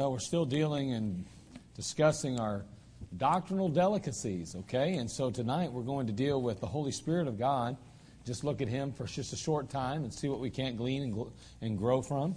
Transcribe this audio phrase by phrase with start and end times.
[0.00, 1.26] Well, we're still dealing and
[1.76, 2.64] discussing our
[3.18, 4.94] doctrinal delicacies, okay?
[4.94, 7.76] And so tonight we're going to deal with the Holy Spirit of God.
[8.24, 11.02] Just look at Him for just a short time and see what we can't glean
[11.02, 12.34] and, gl- and grow from.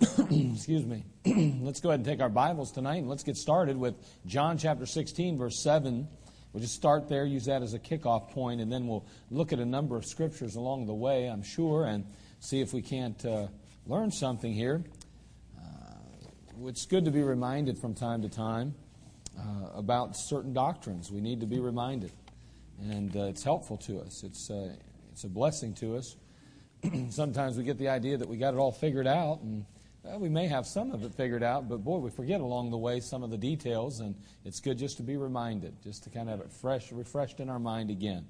[0.00, 1.04] Excuse me.
[1.62, 3.94] let's go ahead and take our Bibles tonight and let's get started with
[4.26, 6.08] John chapter 16, verse 7.
[6.52, 9.60] We'll just start there, use that as a kickoff point, and then we'll look at
[9.60, 12.04] a number of scriptures along the way, I'm sure, and
[12.40, 13.46] see if we can't uh,
[13.86, 14.82] learn something here
[16.66, 18.74] it's good to be reminded from time to time
[19.38, 21.10] uh, about certain doctrines.
[21.10, 22.12] We need to be reminded,
[22.80, 24.22] and uh, it's helpful to us.
[24.22, 24.74] It's uh,
[25.12, 26.16] it's a blessing to us.
[27.10, 29.64] Sometimes we get the idea that we got it all figured out, and
[30.02, 32.78] well, we may have some of it figured out, but boy, we forget along the
[32.78, 34.14] way some of the details, and
[34.44, 37.48] it's good just to be reminded, just to kind of have it fresh, refreshed in
[37.48, 38.26] our mind again.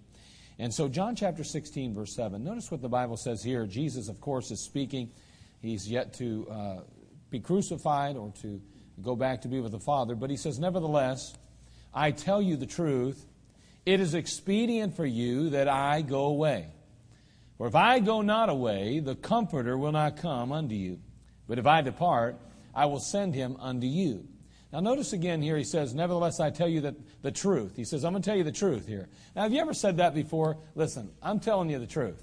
[0.58, 2.44] And so, John chapter 16, verse 7.
[2.44, 3.66] Notice what the Bible says here.
[3.66, 5.10] Jesus, of course, is speaking.
[5.62, 6.80] He's yet to uh,
[7.30, 8.60] be crucified or to
[9.02, 10.14] go back to be with the Father.
[10.14, 11.34] But he says, Nevertheless,
[11.94, 13.26] I tell you the truth.
[13.86, 16.66] It is expedient for you that I go away.
[17.56, 20.98] For if I go not away, the Comforter will not come unto you.
[21.48, 22.36] But if I depart,
[22.74, 24.26] I will send him unto you.
[24.72, 27.74] Now, notice again here, he says, Nevertheless, I tell you that the truth.
[27.74, 29.08] He says, I'm going to tell you the truth here.
[29.34, 30.58] Now, have you ever said that before?
[30.74, 32.22] Listen, I'm telling you the truth.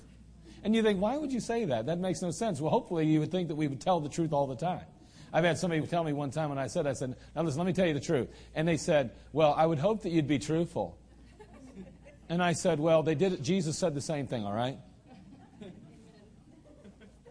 [0.63, 1.87] And you think, why would you say that?
[1.87, 2.61] That makes no sense.
[2.61, 4.85] Well, hopefully, you would think that we would tell the truth all the time.
[5.33, 7.67] I've had somebody tell me one time when I said, I said, now listen, let
[7.67, 8.29] me tell you the truth.
[8.55, 10.97] And they said, well, I would hope that you'd be truthful.
[12.29, 13.41] And I said, well, they did it.
[13.41, 14.77] Jesus said the same thing, all right?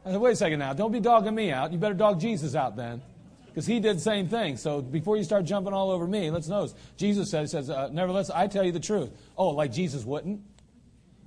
[0.05, 0.73] I said, wait a second now.
[0.73, 1.73] Don't be dogging me out.
[1.73, 3.03] You better dog Jesus out then.
[3.47, 4.57] Because he did the same thing.
[4.57, 6.75] So before you start jumping all over me, let's notice.
[6.97, 9.11] Jesus said, he says, uh, nevertheless, I tell you the truth.
[9.37, 10.43] Oh, like Jesus wouldn't?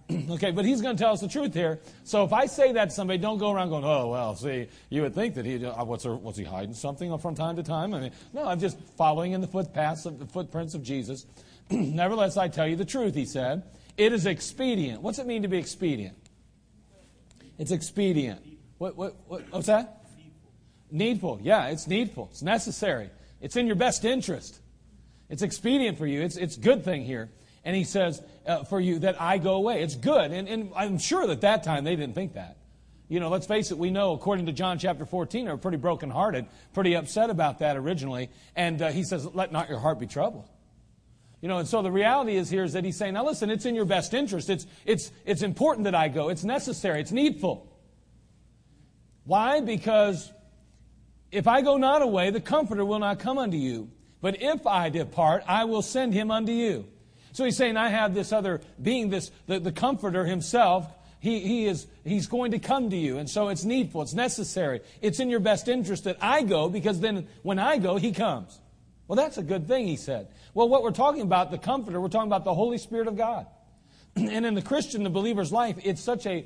[0.31, 1.79] okay, but he's going to tell us the truth here.
[2.03, 5.03] So if I say that to somebody, don't go around going, "Oh, well, see, you
[5.03, 8.11] would think that he uh, what's he hiding something from time to time?" I mean,
[8.33, 11.27] no, I'm just following in the footpaths of the footprints of Jesus.
[11.69, 13.13] Nevertheless, I tell you the truth.
[13.13, 13.63] He said,
[13.97, 16.17] "It is expedient." What's it mean to be expedient?
[17.59, 18.41] It's expedient.
[18.79, 18.95] What?
[18.95, 19.15] What?
[19.27, 20.05] what what's that?
[20.91, 21.39] Needful.
[21.43, 22.29] Yeah, it's needful.
[22.31, 23.11] It's necessary.
[23.41, 24.59] It's in your best interest.
[25.29, 26.21] It's expedient for you.
[26.21, 27.29] It's it's good thing here.
[27.69, 29.83] And he says, uh, for you, that I go away.
[29.83, 30.31] It's good.
[30.31, 32.57] And, and I'm sure that that time they didn't think that.
[33.07, 36.47] You know, let's face it, we know, according to John chapter 14, they pretty brokenhearted,
[36.73, 38.31] pretty upset about that originally.
[38.55, 40.49] And uh, he says, let not your heart be troubled.
[41.41, 43.67] You know, and so the reality is here is that he's saying, now listen, it's
[43.67, 44.49] in your best interest.
[44.49, 46.29] It's, it's, it's important that I go.
[46.29, 47.01] It's necessary.
[47.01, 47.71] It's needful.
[49.25, 49.61] Why?
[49.61, 50.33] Because
[51.31, 53.91] if I go not away, the Comforter will not come unto you.
[54.21, 56.87] But if I depart, I will send him unto you.
[57.31, 60.87] So he's saying, I have this other being, this the, the comforter himself.
[61.19, 63.17] He, he is he's going to come to you.
[63.17, 64.81] And so it's needful, it's necessary.
[65.01, 68.59] It's in your best interest that I go, because then when I go, he comes.
[69.07, 70.27] Well, that's a good thing, he said.
[70.53, 73.47] Well, what we're talking about, the comforter, we're talking about the Holy Spirit of God.
[74.15, 76.45] and in the Christian, the believer's life, it's such a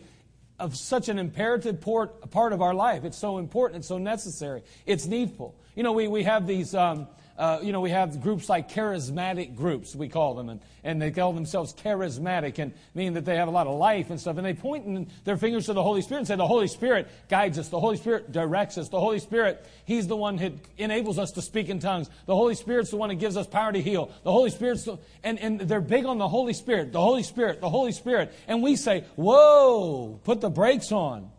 [0.59, 3.03] of such an imperative port, part of our life.
[3.03, 3.79] It's so important.
[3.79, 4.63] It's so necessary.
[4.85, 5.55] It's needful.
[5.75, 7.07] You know, we, we have these um,
[7.37, 11.09] uh, you know, we have groups like charismatic groups, we call them, and, and they
[11.09, 14.37] call themselves charismatic, and mean that they have a lot of life and stuff.
[14.37, 17.57] And they point their fingers to the Holy Spirit and say, The Holy Spirit guides
[17.57, 21.31] us, the Holy Spirit directs us, the Holy Spirit, He's the one who enables us
[21.31, 22.07] to speak in tongues.
[22.27, 24.11] The Holy Spirit's the one that gives us power to heal.
[24.23, 27.61] The Holy Spirit's the, and, and they're big on the Holy Spirit, the Holy Spirit,
[27.61, 28.31] the Holy Spirit.
[28.47, 31.31] And we say, Whoa, put the brakes on.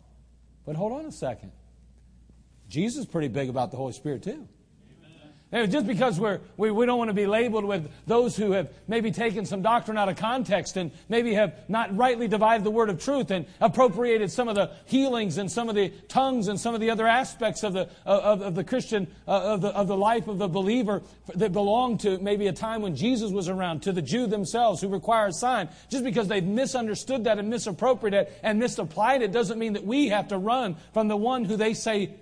[0.66, 1.52] But hold on a second.
[2.68, 4.48] Jesus is pretty big about the Holy Spirit, too.
[5.52, 9.12] Just because we're, we, we don't want to be labeled with those who have maybe
[9.12, 12.98] taken some doctrine out of context and maybe have not rightly divided the word of
[12.98, 16.80] truth and appropriated some of the healings and some of the tongues and some of
[16.80, 20.26] the other aspects of the, of, of the Christian, uh, of, the, of the life
[20.26, 21.02] of the believer
[21.36, 24.88] that belong to maybe a time when Jesus was around, to the Jew themselves who
[24.88, 25.68] require a sign.
[25.88, 30.08] Just because they've misunderstood that and misappropriated it and misapplied it doesn't mean that we
[30.08, 32.14] have to run from the one who they say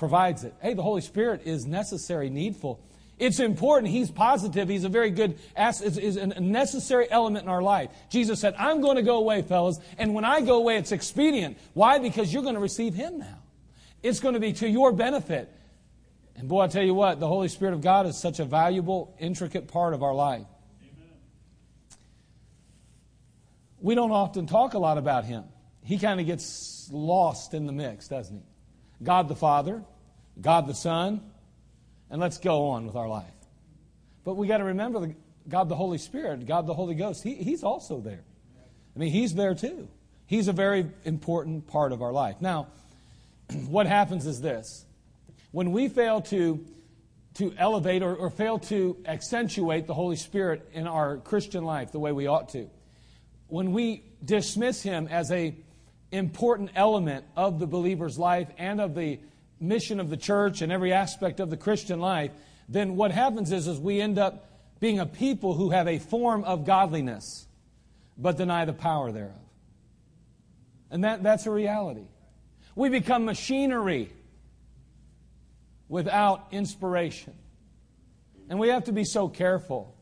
[0.00, 0.54] provides it.
[0.60, 2.80] Hey, the Holy Spirit is necessary, needful.
[3.18, 3.92] It's important.
[3.92, 4.66] He's positive.
[4.66, 7.90] He's a very good, is a necessary element in our life.
[8.08, 9.78] Jesus said, I'm going to go away, fellas.
[9.98, 11.58] And when I go away, it's expedient.
[11.74, 11.98] Why?
[11.98, 13.38] Because you're going to receive Him now.
[14.02, 15.52] It's going to be to your benefit.
[16.34, 19.14] And boy, I tell you what, the Holy Spirit of God is such a valuable,
[19.20, 20.46] intricate part of our life.
[20.80, 21.14] Amen.
[23.80, 25.44] We don't often talk a lot about Him.
[25.84, 29.04] He kind of gets lost in the mix, doesn't he?
[29.04, 29.82] God the Father,
[30.40, 31.20] God the Son,
[32.10, 33.26] and let's go on with our life.
[34.24, 35.14] But we got to remember the,
[35.48, 38.24] God the Holy Spirit, God the Holy Ghost, he, He's also there.
[38.94, 39.88] I mean, He's there too.
[40.26, 42.36] He's a very important part of our life.
[42.40, 42.68] Now,
[43.68, 44.84] what happens is this
[45.52, 46.64] when we fail to,
[47.34, 51.98] to elevate or, or fail to accentuate the Holy Spirit in our Christian life the
[51.98, 52.70] way we ought to,
[53.48, 55.54] when we dismiss Him as a
[56.12, 59.20] important element of the believer's life and of the
[59.60, 62.30] mission of the church and every aspect of the Christian life,
[62.68, 64.46] then what happens is, is we end up
[64.80, 67.46] being a people who have a form of godliness,
[68.16, 69.34] but deny the power thereof.
[70.90, 72.06] And that, that's a reality.
[72.74, 74.10] We become machinery
[75.88, 77.34] without inspiration.
[78.48, 79.94] And we have to be so careful,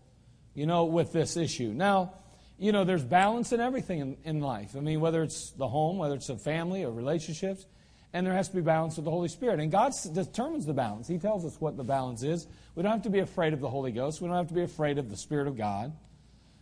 [0.54, 1.68] you know, with this issue.
[1.68, 2.14] Now,
[2.58, 4.74] you know, there's balance in everything in, in life.
[4.76, 7.66] I mean, whether it's the home, whether it's a family or relationships,
[8.12, 9.60] and there has to be balance with the Holy Spirit.
[9.60, 11.06] And God determines the balance.
[11.08, 12.46] He tells us what the balance is.
[12.74, 14.20] We don't have to be afraid of the Holy Ghost.
[14.20, 15.92] We don't have to be afraid of the Spirit of God.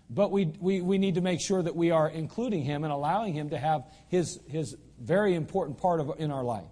[0.08, 3.32] But we, we, we need to make sure that we are including Him and allowing
[3.32, 6.64] Him to have His, his very important part of, in our life.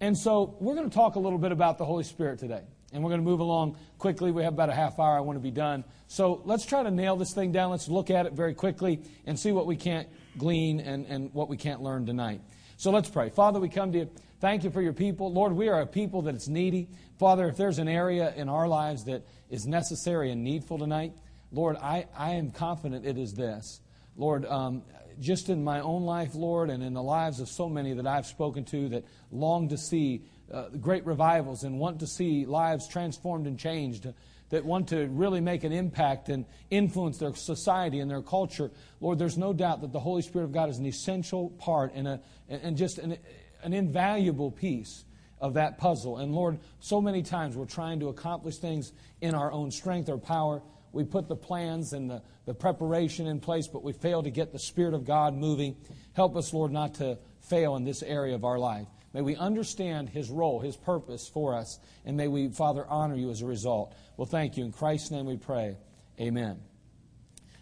[0.00, 2.62] And so we're going to talk a little bit about the Holy Spirit today.
[2.92, 4.30] And we're going to move along quickly.
[4.30, 5.16] We have about a half hour.
[5.16, 5.84] I want to be done.
[6.06, 7.70] So let's try to nail this thing down.
[7.70, 10.08] Let's look at it very quickly and see what we can't
[10.38, 12.40] glean and, and what we can't learn tonight.
[12.78, 13.28] So let's pray.
[13.30, 14.10] Father, we come to you.
[14.38, 15.32] Thank you for your people.
[15.32, 16.88] Lord, we are a people that is needy.
[17.18, 21.12] Father, if there's an area in our lives that is necessary and needful tonight,
[21.50, 23.80] Lord, I, I am confident it is this.
[24.16, 24.84] Lord, um,
[25.18, 28.26] just in my own life, Lord, and in the lives of so many that I've
[28.26, 33.48] spoken to that long to see uh, great revivals and want to see lives transformed
[33.48, 34.06] and changed,
[34.50, 39.18] that want to really make an impact and influence their society and their culture, Lord,
[39.18, 42.20] there's no doubt that the Holy Spirit of God is an essential part and, a,
[42.48, 43.18] and just an,
[43.62, 45.04] an invaluable piece
[45.40, 46.18] of that puzzle.
[46.18, 50.18] And Lord, so many times we're trying to accomplish things in our own strength or
[50.18, 50.62] power.
[50.92, 54.52] We put the plans and the, the preparation in place, but we fail to get
[54.52, 55.76] the Spirit of God moving.
[56.14, 58.88] Help us, Lord, not to fail in this area of our life.
[59.12, 63.30] May we understand His role, His purpose for us, and may we, Father, honor you
[63.30, 63.94] as a result.
[64.16, 64.64] Well, thank you.
[64.64, 65.76] In Christ's name we pray.
[66.20, 66.60] Amen.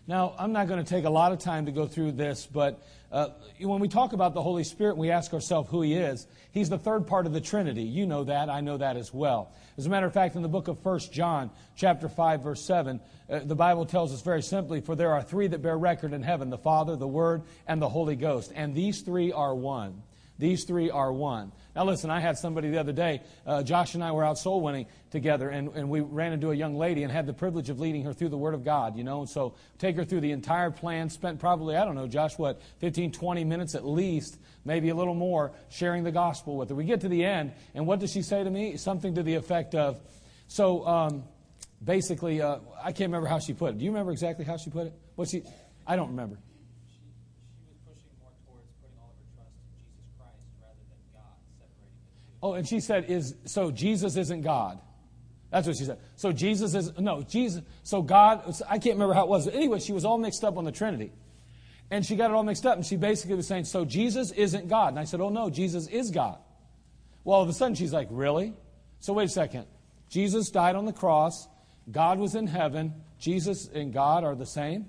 [0.08, 2.80] Now, I'm not going to take a lot of time to go through this, but
[3.10, 6.28] uh, when we talk about the Holy Spirit, we ask ourselves who He is.
[6.52, 7.82] He's the third part of the Trinity.
[7.82, 8.48] You know that.
[8.48, 9.52] I know that as well.
[9.76, 13.00] As a matter of fact, in the book of 1 John, chapter 5, verse 7,
[13.28, 16.22] uh, the Bible tells us very simply, For there are three that bear record in
[16.22, 18.52] heaven the Father, the Word, and the Holy Ghost.
[18.54, 20.02] And these three are one.
[20.38, 21.52] These three are one.
[21.74, 24.60] Now, listen, I had somebody the other day, uh, Josh and I were out soul
[24.60, 27.80] winning together, and, and we ran into a young lady and had the privilege of
[27.80, 29.20] leading her through the Word of God, you know.
[29.20, 32.60] And so, take her through the entire plan, spent probably, I don't know, Josh, what,
[32.80, 36.74] 15, 20 minutes at least, maybe a little more, sharing the gospel with her.
[36.74, 38.76] We get to the end, and what does she say to me?
[38.76, 40.00] Something to the effect of,
[40.48, 41.24] so, um,
[41.82, 43.78] basically, uh, I can't remember how she put it.
[43.78, 44.94] Do you remember exactly how she put it?
[45.14, 45.42] What she,
[45.86, 46.38] I don't remember.
[52.42, 54.80] Oh, and she said, "Is so Jesus isn't God."
[55.50, 55.98] That's what she said.
[56.16, 57.62] So Jesus is no Jesus.
[57.82, 58.42] So God.
[58.68, 59.48] I can't remember how it was.
[59.48, 61.12] Anyway, she was all mixed up on the Trinity,
[61.90, 62.76] and she got it all mixed up.
[62.76, 65.86] And she basically was saying, "So Jesus isn't God." And I said, "Oh no, Jesus
[65.86, 66.38] is God."
[67.24, 68.54] Well, all of a sudden she's like, "Really?"
[69.00, 69.66] So wait a second.
[70.08, 71.48] Jesus died on the cross.
[71.90, 72.94] God was in heaven.
[73.18, 74.86] Jesus and God are the same.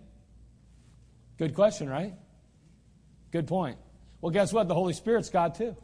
[1.38, 2.14] Good question, right?
[3.32, 3.78] Good point.
[4.22, 4.68] Well, guess what?
[4.68, 5.76] The Holy Spirit's God too.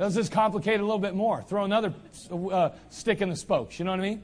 [0.00, 1.42] Let's just complicate it a little bit more.
[1.42, 1.92] Throw another
[2.30, 3.78] uh, stick in the spokes.
[3.78, 4.22] You know what I mean?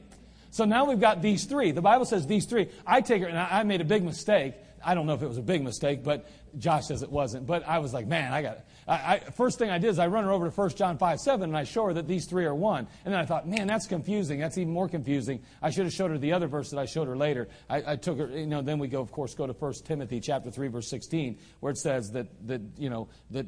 [0.49, 1.69] So now we've got these three.
[1.69, 2.69] The Bible says these three.
[2.85, 4.55] I take it, and I made a big mistake.
[4.83, 7.45] I don't know if it was a big mistake, but Josh says it wasn't.
[7.45, 8.59] But I was like, man, I got.
[8.87, 11.19] I, I, first thing I did is I run her over to 1 John 5
[11.19, 12.87] 7, and I show her that these three are one.
[13.05, 14.39] And then I thought, man, that's confusing.
[14.39, 15.43] That's even more confusing.
[15.61, 17.49] I should have showed her the other verse that I showed her later.
[17.69, 20.21] I, I took her, you know, then we go, of course, go to 1 Timothy
[20.21, 23.45] chapter 3, verse 16, where it says that, that you know, that.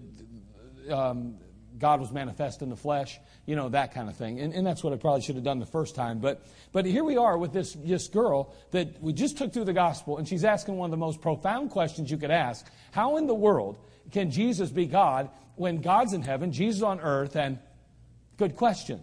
[0.91, 1.37] Um,
[1.79, 4.39] God was manifest in the flesh, you know, that kind of thing.
[4.39, 6.19] And, and that's what I probably should have done the first time.
[6.19, 9.73] But, but here we are with this, this girl that we just took through the
[9.73, 12.69] gospel, and she's asking one of the most profound questions you could ask.
[12.91, 13.77] How in the world
[14.11, 17.59] can Jesus be God when God's in heaven, Jesus on earth, and
[18.37, 19.01] good question.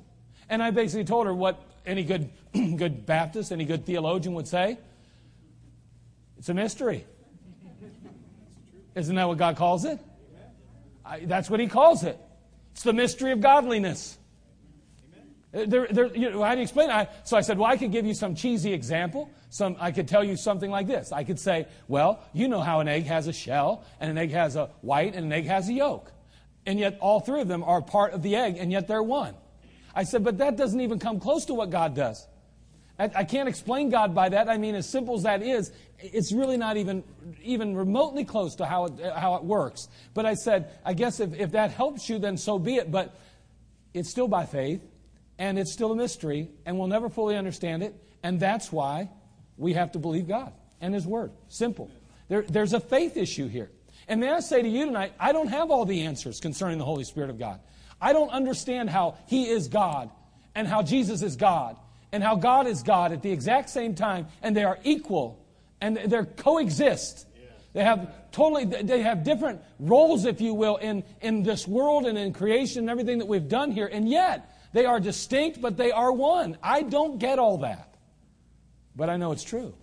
[0.48, 4.78] And I basically told her what any good, good Baptist, any good theologian would say.
[6.38, 7.04] It's a mystery.
[8.94, 9.98] Isn't that what God calls it?
[11.04, 12.18] I, that's what He calls it.
[12.76, 14.18] It's the mystery of godliness.
[15.54, 17.08] Uh, you know, how do you explain it?
[17.24, 19.30] So I said, well, I could give you some cheesy example.
[19.48, 21.10] Some, I could tell you something like this.
[21.10, 24.30] I could say, well, you know how an egg has a shell, and an egg
[24.32, 26.12] has a white, and an egg has a yolk.
[26.66, 29.34] And yet all three of them are part of the egg, and yet they're one.
[29.94, 32.26] I said, but that doesn't even come close to what God does.
[32.98, 34.50] I, I can't explain God by that.
[34.50, 37.02] I mean, as simple as that is, it's really not even,
[37.42, 39.88] even remotely close to how it, how it works.
[40.14, 42.90] But I said, I guess if, if that helps you, then so be it.
[42.90, 43.18] But
[43.94, 44.82] it's still by faith,
[45.38, 47.94] and it's still a mystery, and we'll never fully understand it.
[48.22, 49.10] And that's why
[49.56, 51.32] we have to believe God and His Word.
[51.48, 51.90] Simple.
[52.28, 53.70] There, there's a faith issue here.
[54.08, 56.84] And may I say to you tonight, I don't have all the answers concerning the
[56.84, 57.60] Holy Spirit of God.
[58.00, 60.10] I don't understand how He is God
[60.54, 61.76] and how Jesus is God
[62.12, 65.44] and how God is God at the exact same time, and they are equal
[65.80, 67.26] and they coexist.
[67.72, 72.16] They have totally, they have different roles, if you will, in, in this world and
[72.16, 75.92] in creation and everything that we've done here, and yet they are distinct, but they
[75.92, 76.56] are one.
[76.62, 77.94] I don't get all that,
[78.94, 79.74] but I know it's true.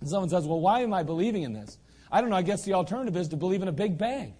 [0.00, 1.78] And someone says, Well, why am I believing in this?
[2.10, 2.36] I don't know.
[2.36, 4.34] I guess the alternative is to believe in a big bang.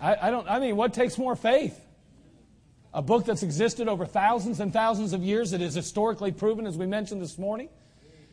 [0.00, 1.78] I, I don't, I mean, what takes more faith?
[2.92, 6.76] A book that's existed over thousands and thousands of years that is historically proven, as
[6.76, 7.68] we mentioned this morning?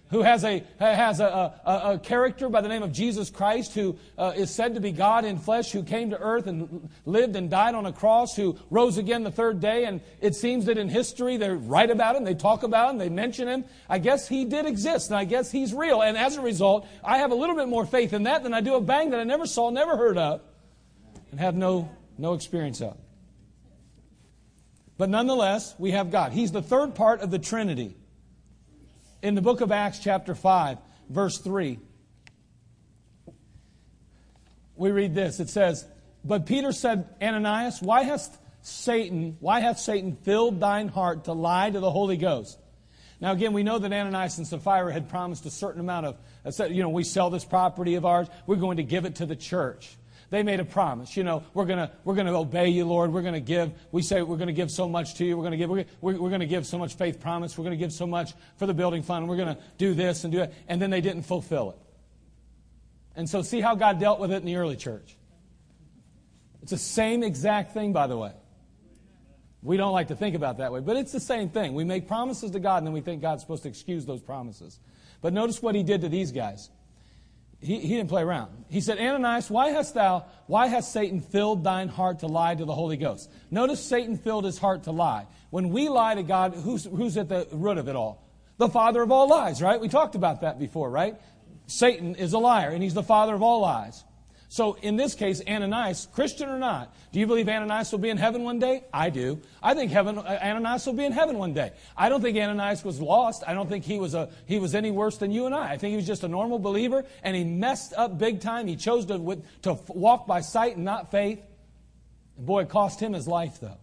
[0.10, 1.26] Who has a, has a,
[1.66, 4.94] a, a character by the name of Jesus Christ, who uh, is said to be
[4.94, 8.58] God in flesh, who came to earth and lived and died on a cross, who
[8.70, 9.84] rose again the third day.
[9.84, 13.10] And it seems that in history they write about him, they talk about him, they
[13.10, 13.66] mention him.
[13.90, 16.02] I guess he did exist, and I guess he's real.
[16.02, 18.62] And as a result, I have a little bit more faith in that than I
[18.62, 20.42] do a bang that I never saw, never heard of,
[21.32, 22.96] and have no, no experience of.
[24.98, 26.32] But nonetheless, we have God.
[26.32, 27.96] He's the third part of the Trinity.
[29.28, 30.78] In the book of Acts, chapter 5,
[31.10, 31.80] verse 3,
[34.78, 35.42] we read this.
[35.42, 35.86] It says,
[36.24, 41.70] But Peter said, Ananias, why hast Satan, why hath Satan filled thine heart to lie
[41.70, 42.58] to the Holy Ghost?
[43.20, 46.82] Now, again, we know that Ananias and Sapphira had promised a certain amount of, you
[46.82, 49.90] know, we sell this property of ours, we're going to give it to the church.
[50.30, 51.16] They made a promise.
[51.16, 53.14] You know, we're going to we're to obey you, Lord.
[53.14, 53.72] We're going to give.
[53.92, 55.38] We say we're going to give so much to you.
[55.38, 55.70] We're going to give.
[55.70, 57.58] We're, we're, going to give so much faith promise.
[57.58, 59.30] We're going to give so much for the building fund.
[59.30, 60.54] We're going to do this and do it.
[60.68, 61.78] And then they didn't fulfill it.
[63.16, 65.16] And so, see how God dealt with it in the early church.
[66.62, 68.34] It's the same exact thing, by the way.
[69.64, 71.74] We don't like to think about that way, but it's the same thing.
[71.74, 74.80] We make promises to God, and then we think God's supposed to excuse those promises.
[75.22, 76.70] But notice what he did to these guys.
[77.60, 78.52] He, he didn't play around.
[78.70, 82.66] He said, Ananias, why hast thou, why has Satan filled thine heart to lie to
[82.66, 83.32] the Holy Ghost?
[83.50, 85.26] Notice Satan filled his heart to lie.
[85.50, 88.24] When we lie to God, who's, who's at the root of it all?
[88.58, 89.80] The father of all lies, right?
[89.80, 91.16] We talked about that before, right?
[91.68, 94.04] Satan is a liar, and he's the father of all lies.
[94.50, 98.18] So in this case, Ananias, Christian or not, do you believe Ananias will be in
[98.18, 98.86] heaven one day?
[98.94, 99.42] I do.
[99.62, 101.74] I think heaven, uh, Ananias will be in heaven one day.
[101.98, 103.44] I don't think Ananias was lost.
[103.46, 105.72] I don't think he was a he was any worse than you and I.
[105.72, 108.68] I think he was just a normal believer, and he messed up big time.
[108.68, 111.42] He chose to to walk by sight and not faith.
[112.38, 113.78] And boy, it cost him his life though.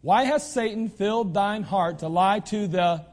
[0.00, 3.04] Why has Satan filled thine heart to lie to the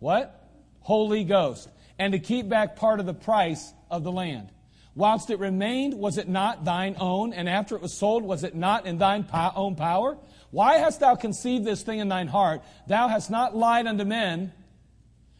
[0.00, 0.40] what?
[0.80, 4.48] Holy Ghost and to keep back part of the price of the land?
[4.96, 7.32] Whilst it remained, was it not thine own?
[7.32, 10.16] And after it was sold, was it not in thine own power?
[10.50, 12.62] Why hast thou conceived this thing in thine heart?
[12.86, 14.52] Thou hast not lied unto men.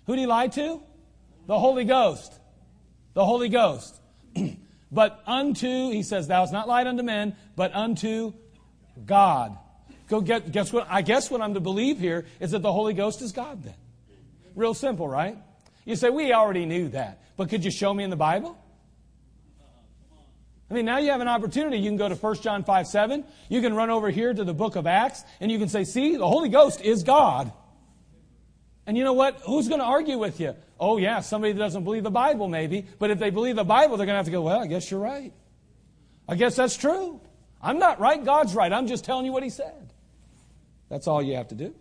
[0.07, 0.83] Who did he lie to?
[1.47, 2.33] The Holy Ghost.
[3.15, 4.01] The Holy Ghost.
[4.93, 8.33] but unto, he says, thou hast not lied unto men, but unto
[9.07, 9.57] God.
[10.09, 10.87] Go get, guess what?
[10.91, 13.75] I guess what I'm to believe here is that the Holy Ghost is God then.
[14.57, 15.39] Real simple, right?
[15.85, 17.23] You say, we already knew that.
[17.37, 18.59] But could you show me in the Bible?
[20.75, 21.79] I mean, now you have an opportunity.
[21.79, 23.25] You can go to 1 John 5 7.
[23.49, 26.17] You can run over here to the book of Acts, and you can say, see,
[26.17, 27.53] the Holy Ghost is God.
[28.85, 29.41] And you know what?
[29.47, 30.57] Who's going to argue with you?
[30.81, 32.87] Oh, yeah, somebody that doesn't believe the Bible, maybe.
[32.99, 34.91] But if they believe the Bible, they're going to have to go, well, I guess
[34.91, 35.33] you're right.
[36.29, 37.21] I guess that's true.
[37.63, 38.25] I'm not right.
[38.25, 38.73] God's right.
[38.73, 39.93] I'm just telling you what He said.
[40.89, 41.73] That's all you have to do.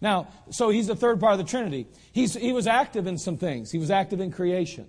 [0.00, 1.88] Now, so he's the third part of the Trinity.
[2.12, 3.70] He's, he was active in some things.
[3.70, 4.86] He was active in creation.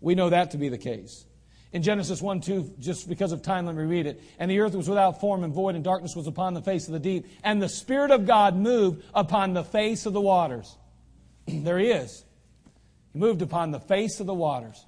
[0.00, 1.26] We know that to be the case.
[1.72, 4.22] In Genesis 1 2, just because of time, let me read it.
[4.38, 6.92] And the earth was without form and void, and darkness was upon the face of
[6.92, 7.26] the deep.
[7.42, 10.76] And the Spirit of God moved upon the face of the waters.
[11.46, 12.24] there he is.
[13.12, 14.84] He moved upon the face of the waters.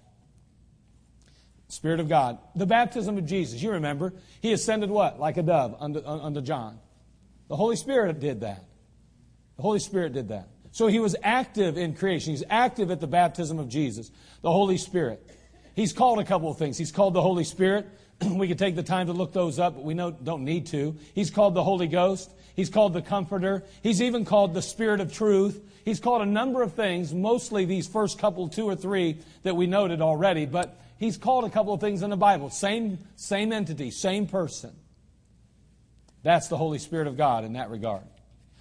[1.68, 2.38] Spirit of God.
[2.54, 4.12] The baptism of Jesus, you remember.
[4.40, 5.18] He ascended what?
[5.18, 6.78] Like a dove unto, John.
[7.48, 8.64] The Holy Spirit did that.
[9.56, 10.48] The Holy Spirit did that.
[10.72, 12.32] So he was active in creation.
[12.32, 14.10] He's active at the baptism of Jesus,
[14.42, 15.24] the Holy Spirit.
[15.74, 16.78] He's called a couple of things.
[16.78, 17.86] He's called the Holy Spirit
[18.30, 20.96] we could take the time to look those up, but we know, don't need to.
[21.14, 22.30] He's called the Holy Ghost.
[22.54, 23.64] He's called the Comforter.
[23.82, 25.60] He's even called the Spirit of Truth.
[25.84, 29.66] He's called a number of things, mostly these first couple, two or three that we
[29.66, 32.48] noted already, but he's called a couple of things in the Bible.
[32.48, 34.74] Same, same entity, same person.
[36.22, 38.04] That's the Holy Spirit of God in that regard.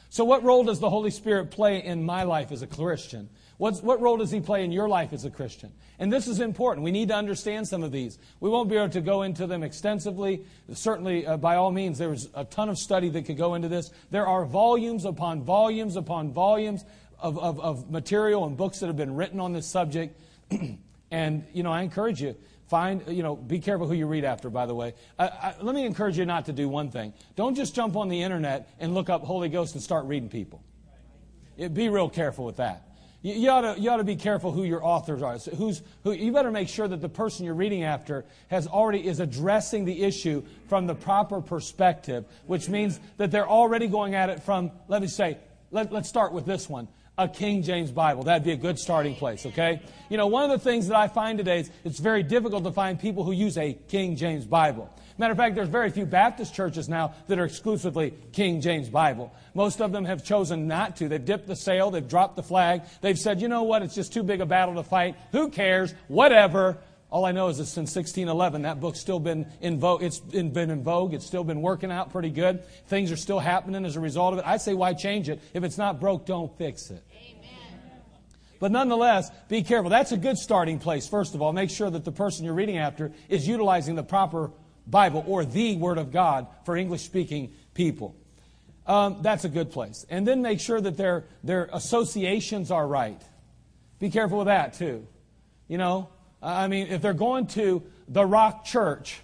[0.09, 3.29] So, what role does the Holy Spirit play in my life as a Christian?
[3.57, 5.71] What's, what role does He play in your life as a Christian?
[5.99, 6.83] And this is important.
[6.83, 8.17] We need to understand some of these.
[8.39, 10.45] We won't be able to go into them extensively.
[10.73, 13.91] Certainly, uh, by all means, there's a ton of study that could go into this.
[14.09, 16.83] There are volumes upon volumes upon volumes
[17.19, 20.19] of, of, of material and books that have been written on this subject.
[21.11, 22.35] and, you know, I encourage you,
[22.67, 24.93] find, you know, be careful who you read after, by the way.
[25.17, 27.13] I, I, let me encourage you not to do one thing.
[27.35, 30.63] Don't just jump on the internet and look up Holy Ghost and start reading people.
[31.55, 32.87] It, be real careful with that.
[33.23, 35.39] You, you, ought to, you ought to be careful who your authors are.
[35.39, 39.07] So who's, who, you better make sure that the person you're reading after has already
[39.07, 44.29] is addressing the issue from the proper perspective, which means that they're already going at
[44.29, 45.37] it from, let me say,
[45.71, 48.23] let, let's start with this one a King James Bible.
[48.23, 49.81] That'd be a good starting place, okay?
[50.09, 52.71] You know, one of the things that I find today is it's very difficult to
[52.71, 54.89] find people who use a King James Bible.
[55.17, 59.31] Matter of fact, there's very few Baptist churches now that are exclusively King James Bible.
[59.53, 61.07] Most of them have chosen not to.
[61.07, 62.81] They've dipped the sail, they've dropped the flag.
[63.01, 65.15] They've said, you know what, it's just too big a battle to fight.
[65.31, 65.93] Who cares?
[66.07, 66.77] Whatever.
[67.11, 70.01] All I know is that since 1611, that book's still been in vogue.
[70.01, 71.13] It's been in vogue.
[71.13, 72.65] It's still been working out pretty good.
[72.87, 74.45] Things are still happening as a result of it.
[74.47, 75.39] I say, why change it?
[75.53, 77.03] If it's not broke, don't fix it.
[77.11, 77.43] Amen.
[78.59, 79.91] But nonetheless, be careful.
[79.91, 81.53] That's a good starting place, first of all.
[81.53, 84.49] Make sure that the person you're reading after is utilizing the proper
[84.87, 88.15] Bible or the Word of God for English speaking people.
[88.85, 90.05] Um, that's a good place.
[90.09, 93.21] And then make sure that their, their associations are right.
[93.99, 95.07] Be careful with that, too.
[95.67, 96.09] You know,
[96.41, 99.21] I mean, if they're going to the Rock Church,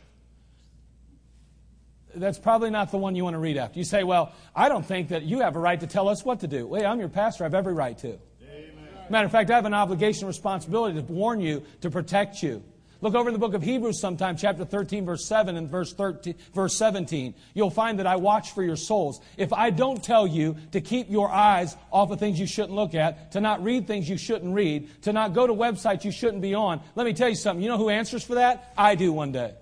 [2.15, 3.77] that's probably not the one you want to read after.
[3.77, 6.39] You say, well, I don't think that you have a right to tell us what
[6.39, 6.65] to do.
[6.65, 7.43] Wait, I'm your pastor.
[7.43, 8.17] I have every right to.
[8.41, 8.77] Amen.
[9.09, 12.63] Matter of fact, I have an obligation and responsibility to warn you, to protect you.
[13.01, 16.35] Look over in the book of Hebrews sometime, chapter 13, verse 7 and verse, 13,
[16.53, 17.33] verse 17.
[17.53, 19.21] You'll find that I watch for your souls.
[19.37, 22.95] If I don't tell you to keep your eyes off of things you shouldn't look
[22.95, 26.41] at, to not read things you shouldn't read, to not go to websites you shouldn't
[26.41, 27.63] be on, let me tell you something.
[27.63, 28.73] You know who answers for that?
[28.77, 29.53] I do one day.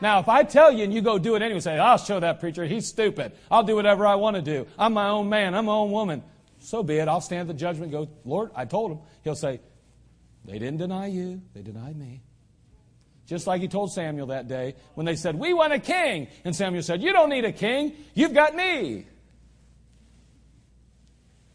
[0.00, 2.38] Now, if I tell you and you go do it anyway, say, I'll show that
[2.38, 3.32] preacher, he's stupid.
[3.50, 4.68] I'll do whatever I want to do.
[4.78, 6.22] I'm my own man, I'm my own woman.
[6.60, 7.08] So be it.
[7.08, 8.98] I'll stand at the judgment go, Lord, I told him.
[9.24, 9.60] He'll say,
[10.44, 12.22] They didn't deny you, they denied me.
[13.28, 16.28] Just like he told Samuel that day when they said, We want a king.
[16.44, 17.92] And Samuel said, You don't need a king.
[18.14, 19.06] You've got me.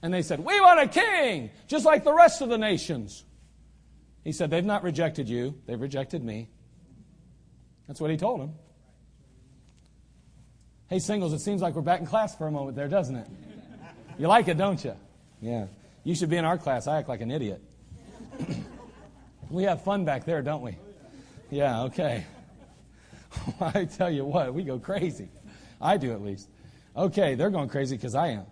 [0.03, 3.23] And they said, We want a king, just like the rest of the nations.
[4.23, 6.47] He said, They've not rejected you, they've rejected me.
[7.87, 8.53] That's what he told them.
[10.89, 13.27] Hey, singles, it seems like we're back in class for a moment there, doesn't it?
[14.19, 14.95] You like it, don't you?
[15.41, 15.65] Yeah.
[16.03, 16.85] You should be in our class.
[16.85, 17.61] I act like an idiot.
[19.49, 20.77] we have fun back there, don't we?
[21.53, 22.25] Yeah, okay.
[23.61, 25.29] I tell you what, we go crazy.
[25.79, 26.49] I do at least.
[26.97, 28.45] Okay, they're going crazy because I am.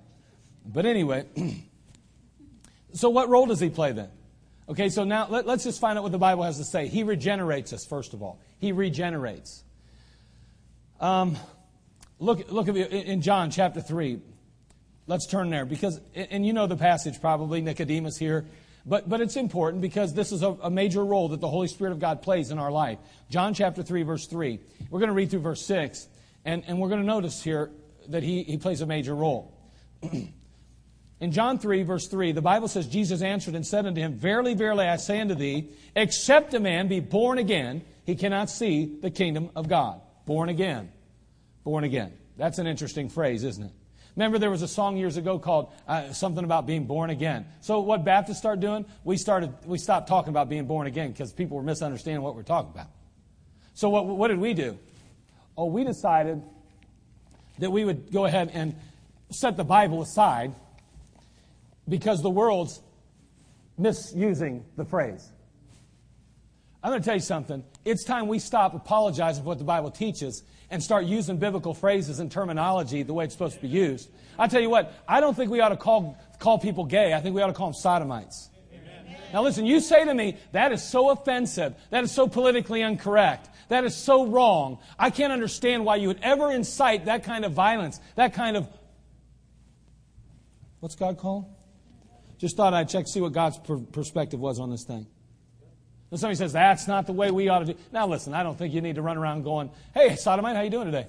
[0.65, 1.25] But anyway,
[2.93, 4.09] so what role does he play then?
[4.69, 6.87] Okay, so now let, us just find out what the Bible has to say.
[6.87, 8.39] He regenerates us, first of all.
[8.59, 9.63] He regenerates.
[10.99, 11.37] Um,
[12.19, 14.21] look, look at in John chapter 3.
[15.07, 18.45] Let's turn there because, and you know the passage probably, Nicodemus here
[18.85, 21.91] but, but it's important because this is a, a, major role that the Holy Spirit
[21.91, 22.97] of God plays in our life.
[23.29, 24.59] John chapter 3, verse 3.
[24.89, 26.07] We're going to read through verse 6,
[26.45, 27.71] and, and we're going to notice here
[28.09, 29.55] that he, he plays a major role.
[31.19, 34.55] in John 3, verse 3, the Bible says, Jesus answered and said unto him, Verily,
[34.55, 39.11] verily, I say unto thee, except a man be born again, he cannot see the
[39.11, 40.01] kingdom of God.
[40.25, 40.91] Born again.
[41.63, 42.13] Born again.
[42.37, 43.71] That's an interesting phrase, isn't it?
[44.15, 47.45] Remember, there was a song years ago called uh, something about being born again.
[47.61, 51.31] So, what Baptists started doing, we started, we stopped talking about being born again because
[51.31, 52.87] people were misunderstanding what we're talking about.
[53.73, 54.77] So, what, what did we do?
[55.57, 56.41] Oh, we decided
[57.59, 58.75] that we would go ahead and
[59.29, 60.53] set the Bible aside
[61.87, 62.81] because the world's
[63.77, 65.31] misusing the phrase.
[66.83, 67.63] I'm going to tell you something.
[67.85, 72.19] It's time we stop apologizing for what the Bible teaches and start using biblical phrases
[72.19, 74.09] and terminology the way it's supposed to be used.
[74.39, 77.13] I tell you what, I don't think we ought to call, call people gay.
[77.13, 78.49] I think we ought to call them sodomites.
[78.73, 79.17] Amen.
[79.33, 81.75] Now listen, you say to me, that is so offensive.
[81.91, 83.49] That is so politically incorrect.
[83.67, 84.79] That is so wrong.
[84.97, 88.67] I can't understand why you would ever incite that kind of violence, that kind of.
[90.79, 91.57] What's God call?
[92.37, 95.05] Just thought I'd check, see what God's per- perspective was on this thing.
[96.11, 97.75] And somebody says, that's not the way we ought to do.
[97.91, 100.69] Now listen, I don't think you need to run around going, hey, sodomite, how you
[100.69, 101.07] doing today?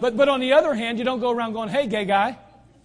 [0.00, 2.38] But, but on the other hand, you don't go around going, hey, gay guy.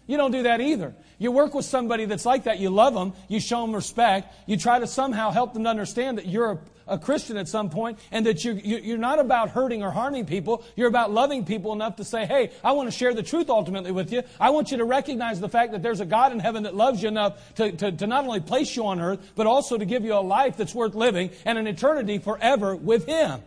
[0.06, 0.94] You don't do that either.
[1.18, 2.60] You work with somebody that's like that.
[2.60, 3.14] You love them.
[3.28, 4.34] You show them respect.
[4.48, 7.70] You try to somehow help them to understand that you're a, a Christian at some
[7.70, 10.64] point and that you, you, you're not about hurting or harming people.
[10.76, 13.92] You're about loving people enough to say, hey, I want to share the truth ultimately
[13.92, 14.24] with you.
[14.40, 17.02] I want you to recognize the fact that there's a God in heaven that loves
[17.02, 20.04] you enough to, to, to not only place you on earth, but also to give
[20.04, 23.42] you a life that's worth living and an eternity forever with Him.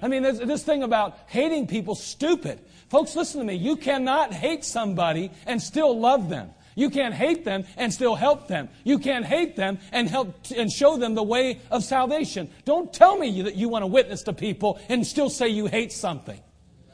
[0.00, 2.60] I mean, this, this thing about hating people, stupid.
[2.88, 3.54] Folks, listen to me.
[3.54, 6.50] You cannot hate somebody and still love them.
[6.78, 8.68] You can't hate them and still help them.
[8.84, 12.48] You can't hate them and help and show them the way of salvation.
[12.64, 15.90] Don't tell me that you want to witness to people and still say you hate
[15.90, 16.40] something.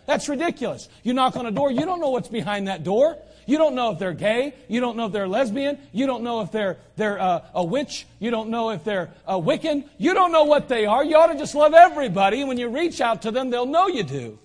[0.06, 0.88] That's ridiculous.
[1.02, 3.18] You knock on a door, you don't know what's behind that door.
[3.44, 4.54] You don't know if they're gay.
[4.68, 5.78] You don't know if they're lesbian.
[5.92, 8.06] You don't know if they're, they're uh, a witch.
[8.18, 9.86] You don't know if they're a Wiccan.
[9.98, 11.04] You don't know what they are.
[11.04, 12.42] You ought to just love everybody.
[12.44, 14.38] When you reach out to them, they'll know you do.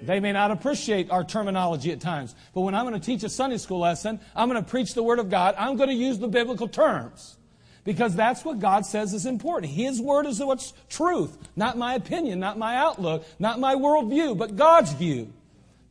[0.00, 3.28] They may not appreciate our terminology at times, but when I'm going to teach a
[3.28, 5.54] Sunday school lesson, I'm going to preach the Word of God.
[5.58, 7.36] I'm going to use the biblical terms
[7.84, 9.72] because that's what God says is important.
[9.72, 14.56] His Word is what's truth, not my opinion, not my outlook, not my worldview, but
[14.56, 15.32] God's view.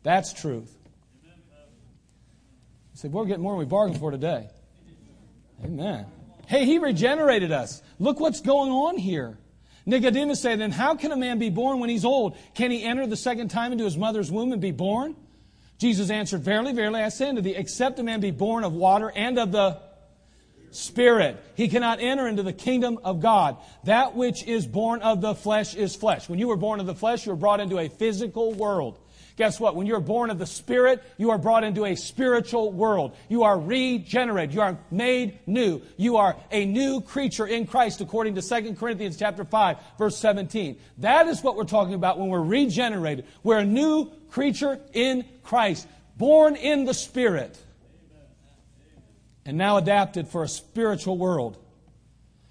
[0.03, 0.73] That's truth.
[1.23, 1.29] You
[2.93, 4.47] say, we're getting more than we bargained for today.
[5.63, 6.05] Amen.
[6.45, 7.81] Hey, He regenerated us.
[7.99, 9.37] Look what's going on here.
[9.87, 12.37] Nicodemus said, Then how can a man be born when he's old?
[12.53, 15.15] Can he enter the second time into his mother's womb and be born?
[15.79, 19.11] Jesus answered, Verily, verily, I say unto thee, except a man be born of water
[19.15, 19.79] and of the
[20.69, 23.55] Spirit, he cannot enter into the kingdom of God.
[23.85, 26.27] That which is born of the flesh is flesh.
[26.27, 28.99] When you were born of the flesh, you were brought into a physical world.
[29.37, 29.75] Guess what?
[29.75, 33.15] When you're born of the Spirit, you are brought into a spiritual world.
[33.29, 34.55] You are regenerated.
[34.55, 35.83] You are made new.
[35.95, 40.79] You are a new creature in Christ according to 2 Corinthians chapter 5 verse 17.
[40.97, 43.25] That is what we're talking about when we're regenerated.
[43.43, 47.59] We're a new creature in Christ, born in the Spirit.
[49.45, 51.57] And now adapted for a spiritual world.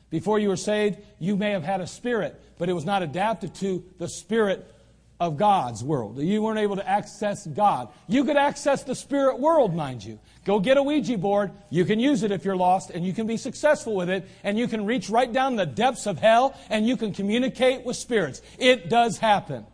[0.09, 3.57] Before you were saved, you may have had a spirit, but it was not adapted
[3.57, 4.73] to the spirit
[5.19, 6.19] of God's world.
[6.19, 7.89] You weren't able to access God.
[8.07, 10.19] You could access the spirit world, mind you.
[10.45, 11.53] Go get a Ouija board.
[11.71, 14.59] You can use it if you're lost, and you can be successful with it, and
[14.59, 18.43] you can reach right down the depths of hell, and you can communicate with spirits.
[18.59, 19.67] It does happen.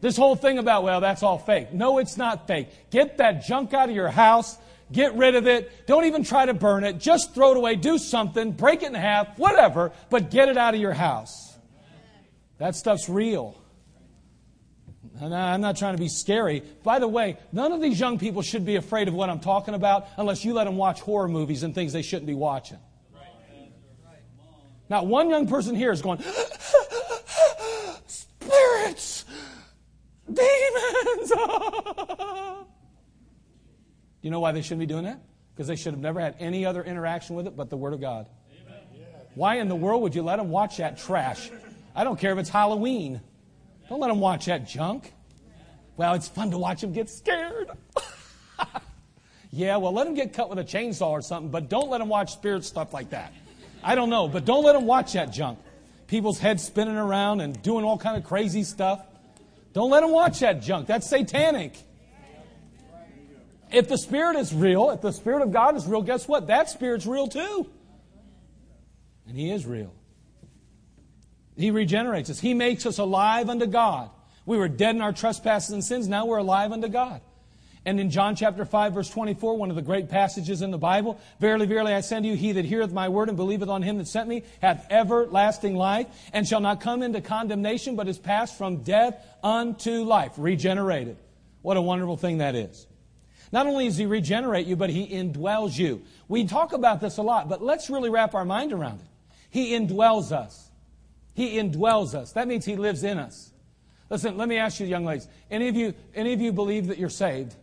[0.00, 1.72] This whole thing about, well, that's all fake.
[1.72, 2.68] No, it's not fake.
[2.90, 4.56] Get that junk out of your house.
[4.90, 5.86] Get rid of it.
[5.86, 6.98] Don't even try to burn it.
[6.98, 7.76] Just throw it away.
[7.76, 8.52] Do something.
[8.52, 9.38] Break it in half.
[9.38, 9.92] Whatever.
[10.10, 11.56] But get it out of your house.
[12.58, 13.61] That stuff's real.
[15.20, 16.62] I'm not trying to be scary.
[16.82, 19.74] By the way, none of these young people should be afraid of what I'm talking
[19.74, 22.78] about unless you let them watch horror movies and things they shouldn't be watching.
[24.88, 26.20] Not one young person here is going,
[28.06, 29.24] spirits,
[30.26, 31.32] demons.
[34.22, 35.20] you know why they shouldn't be doing that?
[35.54, 38.00] Because they should have never had any other interaction with it but the Word of
[38.00, 38.28] God.
[39.34, 41.50] Why in the world would you let them watch that trash?
[41.94, 43.22] I don't care if it's Halloween.
[43.88, 45.12] Don't let them watch that junk.
[45.96, 47.70] Well, it's fun to watch them get scared.
[49.50, 52.08] yeah, well, let them get cut with a chainsaw or something, but don't let them
[52.08, 53.32] watch spirit stuff like that.
[53.82, 55.58] I don't know, but don't let them watch that junk.
[56.06, 59.04] People's heads spinning around and doing all kind of crazy stuff.
[59.72, 60.86] Don't let them watch that junk.
[60.86, 61.76] That's satanic.
[63.70, 66.48] If the Spirit is real, if the Spirit of God is real, guess what?
[66.48, 67.66] That Spirit's real too.
[69.26, 69.94] And He is real.
[71.56, 72.40] He regenerates us.
[72.40, 74.10] He makes us alive unto God.
[74.46, 76.08] We were dead in our trespasses and sins.
[76.08, 77.20] Now we're alive unto God.
[77.84, 81.20] And in John chapter 5 verse 24, one of the great passages in the Bible,
[81.40, 84.06] Verily, verily, I send you, he that heareth my word and believeth on him that
[84.06, 88.84] sent me hath everlasting life, and shall not come into condemnation, but is passed from
[88.84, 90.32] death unto life.
[90.36, 91.16] Regenerated.
[91.62, 92.86] What a wonderful thing that is.
[93.50, 96.02] Not only does he regenerate you, but he indwells you.
[96.28, 99.06] We talk about this a lot, but let's really wrap our mind around it.
[99.50, 100.70] He indwells us.
[101.34, 102.32] He indwells us.
[102.32, 103.52] That means He lives in us.
[104.10, 105.26] Listen, let me ask you, young ladies.
[105.50, 107.54] Any of you, any of you believe that you're saved?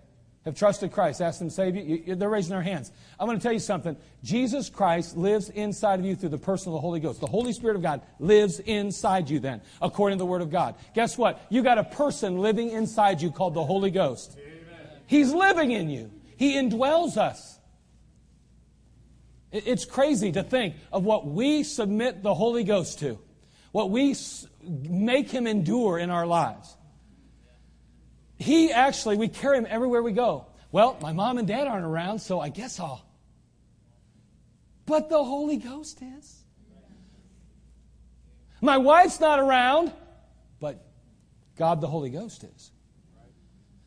[0.46, 1.22] Have trusted Christ?
[1.22, 2.02] Asked them to save you?
[2.06, 2.16] you?
[2.16, 2.92] They're raising their hands.
[3.20, 3.96] I'm going to tell you something.
[4.24, 7.20] Jesus Christ lives inside of you through the person of the Holy Ghost.
[7.20, 10.76] The Holy Spirit of God lives inside you then, according to the Word of God.
[10.96, 11.40] Guess what?
[11.50, 14.38] You got a person living inside you called the Holy Ghost.
[14.40, 14.88] Amen.
[15.06, 16.10] He's living in you.
[16.38, 17.60] He indwells us.
[19.52, 23.20] It's crazy to think of what we submit the Holy Ghost to
[23.72, 24.16] what we
[24.64, 26.76] make him endure in our lives.
[28.38, 30.48] He actually, we carry him everywhere we go.
[30.72, 33.06] Well, my mom and dad aren't around, so I guess I'll.
[34.86, 36.36] But the Holy Ghost is.
[38.62, 39.92] My wife's not around,
[40.60, 40.84] but
[41.56, 42.72] God the Holy Ghost is.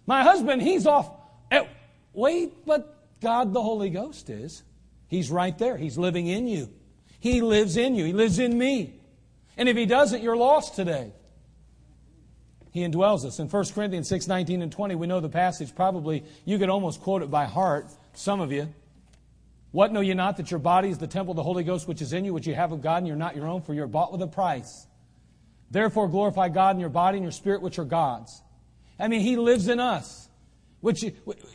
[0.07, 1.11] My husband, he's off.
[1.51, 1.65] Eh,
[2.13, 4.63] wait, but God the Holy Ghost is.
[5.09, 5.77] He's right there.
[5.77, 6.71] He's living in you.
[7.21, 8.05] He lives in you.
[8.05, 9.02] He lives in me.
[9.57, 11.13] And if he doesn't, you're lost today.
[12.73, 13.39] He indwells us.
[13.39, 15.75] In 1 Corinthians 6, 19 and 20, we know the passage.
[15.75, 18.73] Probably you could almost quote it by heart, some of you.
[19.73, 22.03] What know you not that your body is the temple of the Holy Ghost which
[22.03, 23.87] is in you, which you have of God, and you're not your own, for you're
[23.87, 24.87] bought with a price.
[25.71, 28.43] Therefore glorify God in your body and your spirit, which are God's.
[28.99, 30.29] I mean, He lives in us,
[30.81, 31.03] which,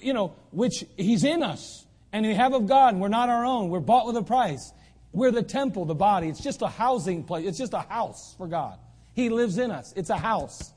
[0.02, 3.46] you know, which He's in us, and we have of God, and we're not our
[3.46, 3.70] own.
[3.70, 4.72] We're bought with a price.
[5.18, 6.30] We're the temple, the body.
[6.30, 7.48] It's just a housing place.
[7.48, 8.78] It's just a house for God.
[9.16, 9.92] He lives in us.
[9.96, 10.72] It's a house.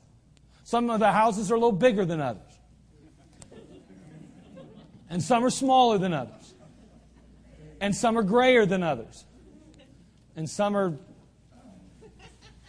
[0.63, 2.41] Some of the houses are a little bigger than others.
[5.11, 6.55] And some are smaller than others.
[7.79, 9.25] And some are grayer than others.
[10.35, 10.97] And some are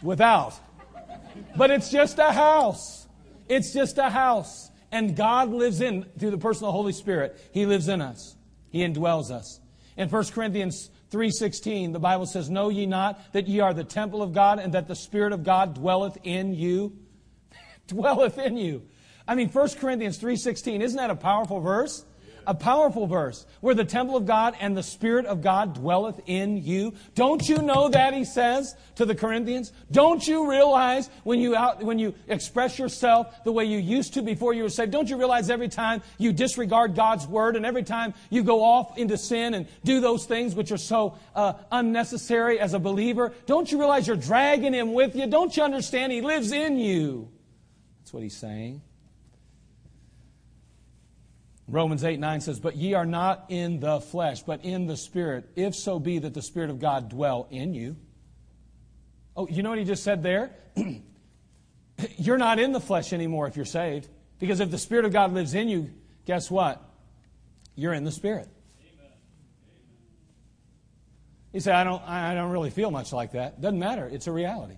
[0.03, 0.53] without.
[1.57, 3.07] But it's just a house.
[3.49, 4.69] It's just a house.
[4.91, 8.35] And God lives in, through the person of the Holy Spirit, He lives in us.
[8.69, 9.59] He indwells us.
[9.97, 14.21] In 1 Corinthians 3.16, the Bible says, Know ye not that ye are the temple
[14.23, 16.97] of God and that the Spirit of God dwelleth in you?
[17.87, 18.83] dwelleth in you.
[19.27, 22.03] I mean, 1 Corinthians 3.16, isn't that a powerful verse?
[22.45, 26.57] A powerful verse where the temple of God and the Spirit of God dwelleth in
[26.57, 26.93] you.
[27.15, 29.71] Don't you know that, he says to the Corinthians?
[29.91, 34.21] Don't you realize when you, out, when you express yourself the way you used to
[34.21, 37.83] before you were saved, don't you realize every time you disregard God's word and every
[37.83, 42.59] time you go off into sin and do those things which are so uh, unnecessary
[42.59, 45.27] as a believer, don't you realize you're dragging him with you?
[45.27, 47.29] Don't you understand he lives in you?
[48.01, 48.81] That's what he's saying.
[51.67, 55.49] Romans 8 9 says, But ye are not in the flesh, but in the Spirit,
[55.55, 57.95] if so be that the Spirit of God dwell in you.
[59.35, 60.51] Oh, you know what he just said there?
[62.17, 64.09] you're not in the flesh anymore if you're saved.
[64.39, 65.89] Because if the Spirit of God lives in you,
[66.25, 66.81] guess what?
[67.75, 68.49] You're in the Spirit.
[71.53, 73.61] You say, I don't, I don't really feel much like that.
[73.61, 74.09] Doesn't matter.
[74.11, 74.75] It's a reality.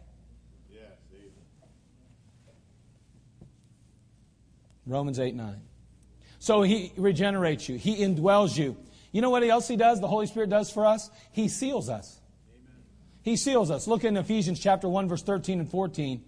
[4.86, 5.62] Romans 8 9.
[6.46, 8.78] So he regenerates you, he indwells you.
[9.12, 10.00] You know what else he does?
[10.00, 11.10] The Holy Spirit does for us?
[11.32, 12.20] He seals us.
[12.48, 12.84] Amen.
[13.24, 13.88] He seals us.
[13.88, 16.24] Look in Ephesians chapter 1, verse 13 and 14.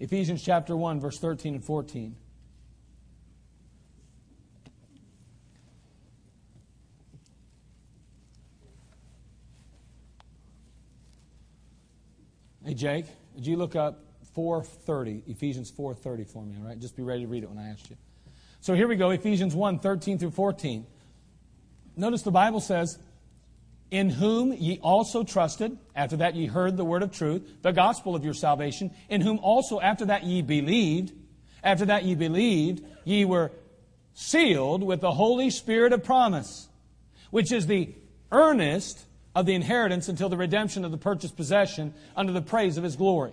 [0.00, 2.16] Ephesians chapter 1, verse 13 and 14.
[12.64, 16.78] Hey, Jake, did you look up 4.30, Ephesians 4.30 for me, all right?
[16.78, 17.96] Just be ready to read it when I ask you.
[18.60, 20.86] So here we go, Ephesians 1, 13 through 14.
[21.96, 22.98] Notice the Bible says,
[23.90, 28.14] In whom ye also trusted, after that ye heard the word of truth, the gospel
[28.14, 31.12] of your salvation, in whom also after that ye believed,
[31.62, 33.52] after that ye believed, ye were
[34.14, 36.68] sealed with the Holy Spirit of promise,
[37.30, 37.94] which is the
[38.30, 42.84] earnest of the inheritance until the redemption of the purchased possession under the praise of
[42.84, 43.32] his glory.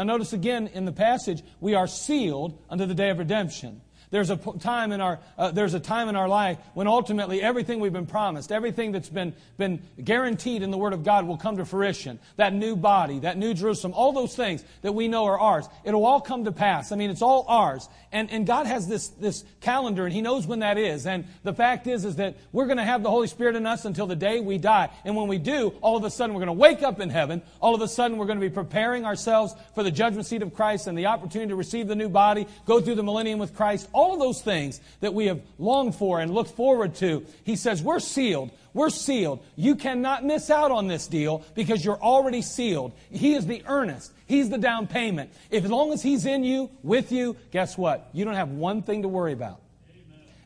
[0.00, 3.82] Now, notice again in the passage, we are sealed unto the day of redemption.
[4.10, 7.78] There's a time in our, uh, there's a time in our life when ultimately everything
[7.78, 11.58] we've been promised, everything that's been, been guaranteed in the Word of God will come
[11.58, 12.18] to fruition.
[12.36, 15.68] That new body, that new Jerusalem, all those things that we know are ours.
[15.84, 16.90] It'll all come to pass.
[16.90, 17.88] I mean, it's all ours.
[18.10, 21.06] And, and God has this, this calendar and He knows when that is.
[21.06, 23.84] And the fact is, is that we're going to have the Holy Spirit in us
[23.84, 24.90] until the day we die.
[25.04, 27.42] And when we do, all of a sudden we're going to wake up in heaven.
[27.60, 30.52] All of a sudden we're going to be preparing ourselves for the judgment seat of
[30.52, 33.88] Christ and the opportunity to receive the new body, go through the millennium with Christ
[34.00, 37.82] all of those things that we have longed for and looked forward to, he says,
[37.82, 38.50] we're sealed.
[38.72, 39.44] We're sealed.
[39.56, 42.92] You cannot miss out on this deal because you're already sealed.
[43.10, 44.12] He is the earnest.
[44.26, 45.32] He's the down payment.
[45.50, 48.08] If as long as He's in you, with you, guess what?
[48.12, 49.60] You don't have one thing to worry about.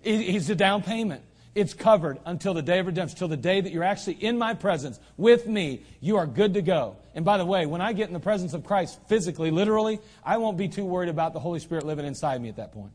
[0.05, 0.23] Amen.
[0.23, 1.23] He's the down payment.
[1.55, 4.55] It's covered until the day of redemption, until the day that you're actually in my
[4.55, 5.83] presence with me.
[6.01, 6.97] You are good to go.
[7.15, 10.39] And by the way, when I get in the presence of Christ physically, literally, I
[10.39, 12.91] won't be too worried about the Holy Spirit living inside me at that point.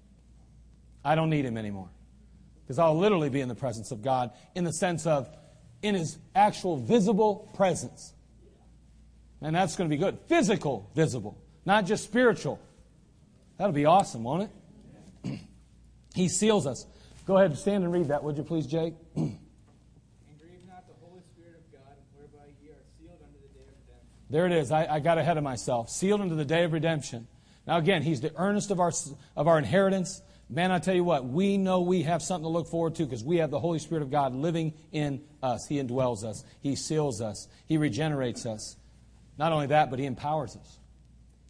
[1.04, 1.90] I don't need him anymore.
[2.64, 5.30] Because I'll literally be in the presence of God in the sense of
[5.82, 8.14] in his actual visible presence.
[9.42, 10.20] And that's going to be good.
[10.28, 12.60] Physical, visible, not just spiritual.
[13.58, 14.50] That'll be awesome, won't
[15.24, 15.40] it?
[16.14, 16.86] he seals us.
[17.26, 18.94] Go ahead and stand and read that, would you please, Jake?
[24.30, 24.72] There it is.
[24.72, 25.90] I, I, got ahead of myself.
[25.90, 27.28] Sealed unto the day of redemption.
[27.66, 28.92] Now, again, He's the earnest of our,
[29.36, 32.68] of our inheritance Man, I tell you what, we know we have something to look
[32.68, 35.68] forward to because we have the Holy Spirit of God living in us.
[35.68, 38.76] He indwells us, He seals us, He regenerates us.
[39.38, 40.80] Not only that, but He empowers us.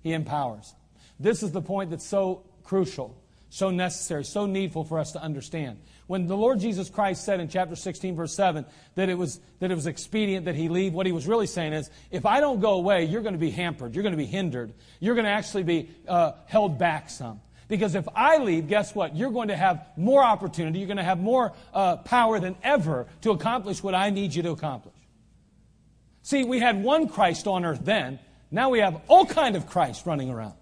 [0.01, 0.73] He empowers.
[1.17, 5.79] This is the point that's so crucial, so necessary, so needful for us to understand.
[6.07, 9.71] When the Lord Jesus Christ said in chapter 16, verse 7, that it was, that
[9.71, 12.59] it was expedient that he leave, what he was really saying is, if I don't
[12.59, 13.95] go away, you're going to be hampered.
[13.95, 14.73] You're going to be hindered.
[14.99, 17.41] You're going to actually be uh, held back some.
[17.69, 19.15] Because if I leave, guess what?
[19.15, 20.79] You're going to have more opportunity.
[20.79, 24.43] You're going to have more uh, power than ever to accomplish what I need you
[24.43, 24.95] to accomplish.
[26.23, 28.19] See, we had one Christ on earth then.
[28.51, 30.55] Now we have all kind of Christ running around.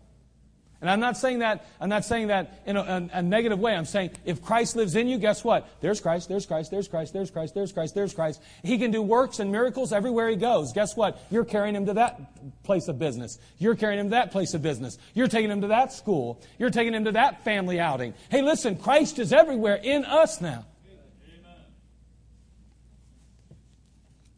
[0.79, 3.75] And I'm not saying that, I'm not saying that in a, a, a, negative way.
[3.75, 5.67] I'm saying if Christ lives in you, guess what?
[5.81, 8.41] There's Christ, there's Christ, there's Christ, there's Christ, there's Christ, there's Christ.
[8.63, 10.73] He can do works and miracles everywhere he goes.
[10.73, 11.19] Guess what?
[11.31, 13.39] You're carrying him to that place of business.
[13.57, 14.99] You're carrying him to that place of business.
[15.15, 16.43] You're taking him to that school.
[16.59, 18.13] You're taking him to that family outing.
[18.29, 20.65] Hey, listen, Christ is everywhere in us now.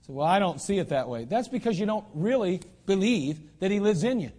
[0.08, 1.26] So, well, I don't see it that way.
[1.26, 4.32] That's because you don't really believe that he lives in you.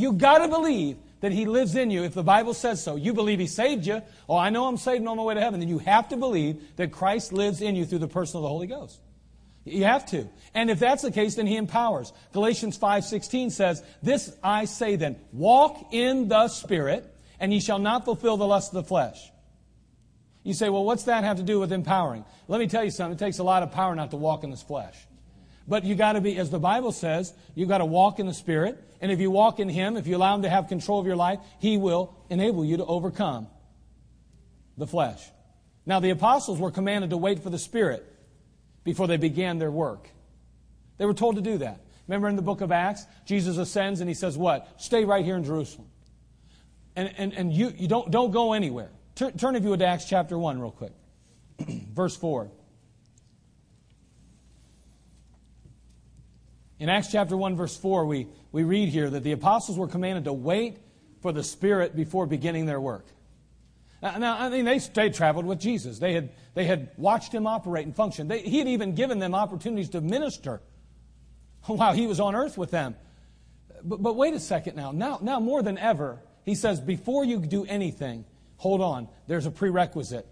[0.00, 2.96] You got to believe that He lives in you if the Bible says so.
[2.96, 4.02] You believe He saved you.
[4.28, 5.60] Oh, I know I'm saved and on my way to heaven.
[5.60, 8.48] Then you have to believe that Christ lives in you through the person of the
[8.48, 8.98] Holy Ghost.
[9.64, 10.26] You have to.
[10.54, 12.14] And if that's the case, then He empowers.
[12.32, 17.04] Galatians 5.16 says, This I say then, walk in the Spirit,
[17.38, 19.30] and ye shall not fulfill the lust of the flesh.
[20.42, 22.24] You say, well, what's that have to do with empowering?
[22.48, 23.16] Let me tell you something.
[23.16, 24.96] It takes a lot of power not to walk in this flesh.
[25.68, 28.34] But you got to be, as the Bible says, you got to walk in the
[28.34, 28.82] Spirit.
[29.00, 31.16] And if you walk in Him, if you allow Him to have control of your
[31.16, 33.46] life, He will enable you to overcome
[34.76, 35.22] the flesh.
[35.86, 38.04] Now, the apostles were commanded to wait for the Spirit
[38.84, 40.08] before they began their work.
[40.98, 41.80] They were told to do that.
[42.06, 44.68] Remember in the book of Acts, Jesus ascends and he says, What?
[44.80, 45.86] Stay right here in Jerusalem.
[46.96, 48.90] And, and, and you, you don't, don't go anywhere.
[49.14, 50.92] Turn, turn if you would to Acts chapter 1 real quick.
[51.94, 52.50] Verse 4.
[56.80, 60.24] In Acts chapter 1, verse 4, we, we read here that the apostles were commanded
[60.24, 60.78] to wait
[61.20, 63.04] for the Spirit before beginning their work.
[64.02, 65.98] Now, I mean, they, they traveled with Jesus.
[65.98, 68.28] They had, they had watched him operate and function.
[68.28, 70.62] They, he had even given them opportunities to minister
[71.66, 72.96] while he was on earth with them.
[73.84, 74.90] But, but wait a second now.
[74.90, 75.18] now.
[75.20, 78.24] Now, more than ever, he says, before you do anything,
[78.56, 80.26] hold on, there's a prerequisite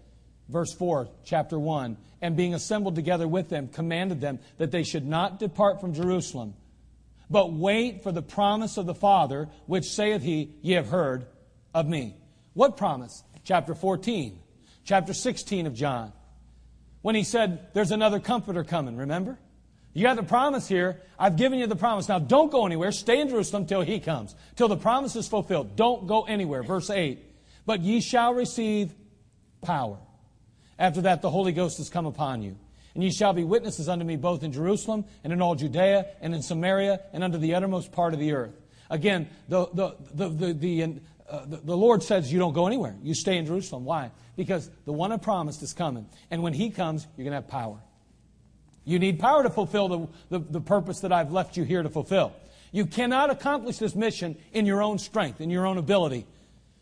[0.49, 5.07] verse 4, chapter 1, and being assembled together with them, commanded them that they should
[5.07, 6.55] not depart from Jerusalem,
[7.29, 11.27] but wait for the promise of the Father, which saith he, Ye have heard
[11.73, 12.15] of me.
[12.53, 13.23] What promise?
[13.43, 14.39] Chapter 14,
[14.83, 16.11] chapter 16 of John.
[17.01, 19.37] When he said, There's another comforter coming, remember?
[19.93, 21.01] You got the promise here.
[21.17, 22.09] I've given you the promise.
[22.09, 22.91] Now don't go anywhere.
[22.91, 25.75] Stay in Jerusalem till he comes, till the promise is fulfilled.
[25.75, 26.63] Don't go anywhere.
[26.63, 27.19] Verse 8.
[27.65, 28.93] But ye shall receive
[29.61, 29.97] power
[30.79, 32.57] after that, the Holy Ghost has come upon you.
[32.95, 36.33] And ye shall be witnesses unto me both in Jerusalem and in all Judea and
[36.33, 38.55] in Samaria and unto the uttermost part of the earth.
[38.89, 42.95] Again, the, the, the, the, the, uh, Lord says you don't go anywhere.
[43.03, 43.85] You stay in Jerusalem.
[43.85, 44.09] Why?
[44.35, 46.07] Because the one I promised is coming.
[46.31, 47.77] And when he comes, you're going to have power.
[48.85, 51.89] You need power to fulfill the, the, the purpose that I've left you here to
[51.89, 52.33] fulfill.
[52.71, 56.25] You cannot accomplish this mission in your own strength, in your own ability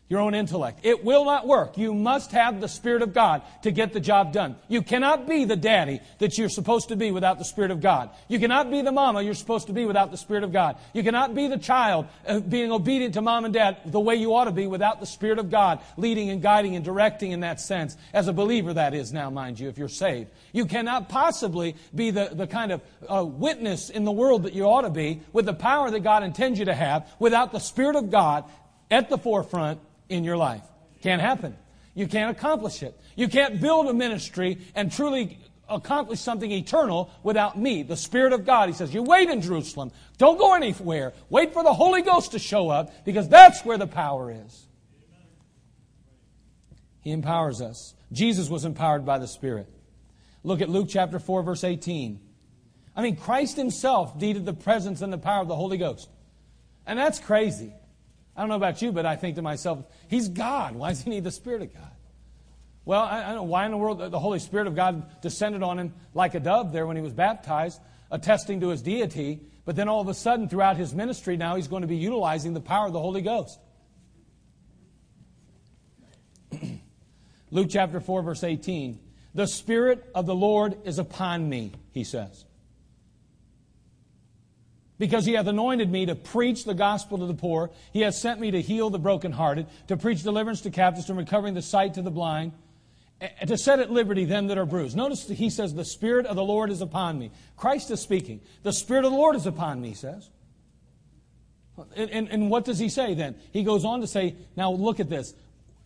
[0.08, 0.80] your own intellect.
[0.84, 1.76] It will not work.
[1.76, 4.56] You must have the Spirit of God to get the job done.
[4.66, 8.10] You cannot be the daddy that you're supposed to be without the Spirit of God.
[8.26, 10.76] You cannot be the mama you're supposed to be without the Spirit of God.
[10.94, 14.34] You cannot be the child uh, being obedient to mom and dad the way you
[14.34, 17.60] ought to be without the Spirit of God leading and guiding and directing in that
[17.60, 17.96] sense.
[18.14, 20.30] As a believer, that is now, mind you, if you're saved.
[20.52, 24.64] You cannot possibly be the, the kind of uh, witness in the world that you
[24.64, 27.96] ought to be with the power that God intends you to have without the Spirit
[27.96, 28.44] of God
[28.90, 30.62] at the forefront in your life.
[31.02, 31.56] Can't happen.
[31.94, 32.98] You can't accomplish it.
[33.16, 35.38] You can't build a ministry and truly
[35.68, 38.68] accomplish something eternal without me, the Spirit of God.
[38.68, 39.92] He says, You wait in Jerusalem.
[40.16, 41.12] Don't go anywhere.
[41.28, 44.66] Wait for the Holy Ghost to show up because that's where the power is.
[47.00, 47.94] He empowers us.
[48.12, 49.68] Jesus was empowered by the Spirit.
[50.42, 52.20] Look at Luke chapter 4, verse 18.
[52.96, 56.08] I mean, Christ himself needed the presence and the power of the Holy Ghost.
[56.86, 57.72] And that's crazy.
[58.38, 60.76] I don't know about you, but I think to myself, He's God.
[60.76, 61.90] Why does He need the Spirit of God?
[62.84, 65.64] Well, I, I don't know why in the world the Holy Spirit of God descended
[65.64, 67.80] on Him like a dove there when He was baptized,
[68.12, 69.40] attesting to His deity.
[69.64, 72.54] But then all of a sudden, throughout His ministry, now He's going to be utilizing
[72.54, 73.58] the power of the Holy Ghost.
[77.50, 79.00] Luke chapter 4, verse 18.
[79.34, 82.44] The Spirit of the Lord is upon me, he says.
[84.98, 87.70] Because he hath anointed me to preach the gospel to the poor.
[87.92, 91.54] He hath sent me to heal the brokenhearted, to preach deliverance to captives, to recovering
[91.54, 92.52] the sight to the blind,
[93.20, 94.96] and to set at liberty them that are bruised.
[94.96, 97.30] Notice he says, The Spirit of the Lord is upon me.
[97.56, 98.40] Christ is speaking.
[98.64, 100.30] The Spirit of the Lord is upon me, he says.
[101.96, 103.36] And, and, and what does he say then?
[103.52, 105.32] He goes on to say, Now look at this.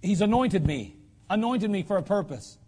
[0.00, 0.96] He's anointed me,
[1.28, 2.58] anointed me for a purpose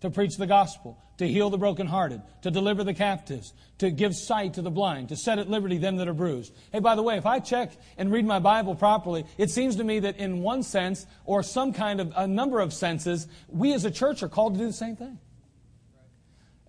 [0.00, 4.54] to preach the gospel, to heal the brokenhearted, to deliver the captives, to give sight
[4.54, 6.50] to the blind, to set at liberty them that are bruised.
[6.72, 9.84] Hey, by the way, if I check and read my Bible properly, it seems to
[9.84, 13.84] me that in one sense, or some kind of a number of senses, we as
[13.84, 15.18] a church are called to do the same thing.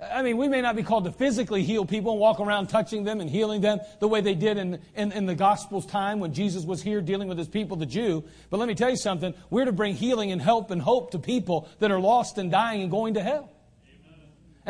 [0.02, 3.06] I mean, we may not be called to physically heal people and walk around touching
[3.06, 6.34] them and healing them the way they did in, in, in, the gospel's time when
[6.34, 8.26] Jesus was here dealing with his people, the Jew.
[8.50, 9.34] But let me tell you something.
[9.50, 12.82] We're to bring healing and help and hope to people that are lost and dying
[12.82, 13.50] and going to hell.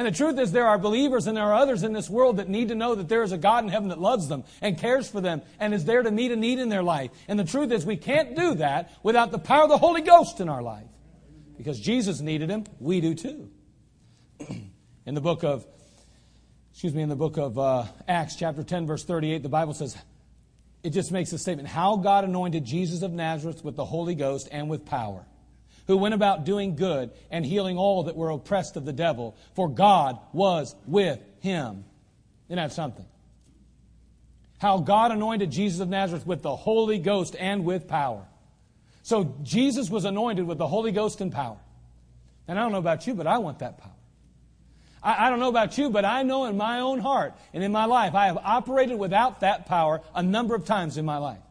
[0.02, 2.50] And the truth is, there are believers and there are others in this world that
[2.50, 5.08] need to know that there is a God in heaven that loves them and cares
[5.08, 7.12] for them and is there to meet a need in their life.
[7.28, 10.40] And the truth is, we can't do that without the power of the Holy Ghost
[10.40, 10.88] in our life.
[11.56, 13.52] Because Jesus needed him, we do too.
[15.06, 15.68] in the book of,
[16.72, 19.96] excuse me, in the book of uh, Acts, chapter 10, verse 38, the Bible says,
[20.82, 24.50] it just makes a statement how God anointed Jesus of Nazareth with the Holy Ghost
[24.52, 25.28] and with power
[25.88, 29.70] who went about doing good and healing all that were oppressed of the devil, for
[29.70, 31.86] God was with him.
[32.48, 33.06] Isn't that something?
[34.60, 38.26] How God anointed Jesus of Nazareth with the Holy Ghost and with power.
[39.04, 41.58] So Jesus was anointed with the Holy Ghost and power.
[42.48, 43.92] And I don't know about you, but I want that power.
[45.02, 47.72] I, I, don't know about you, but I know in my own heart and in
[47.72, 51.42] my life, I have operated without that power a number of times in my life.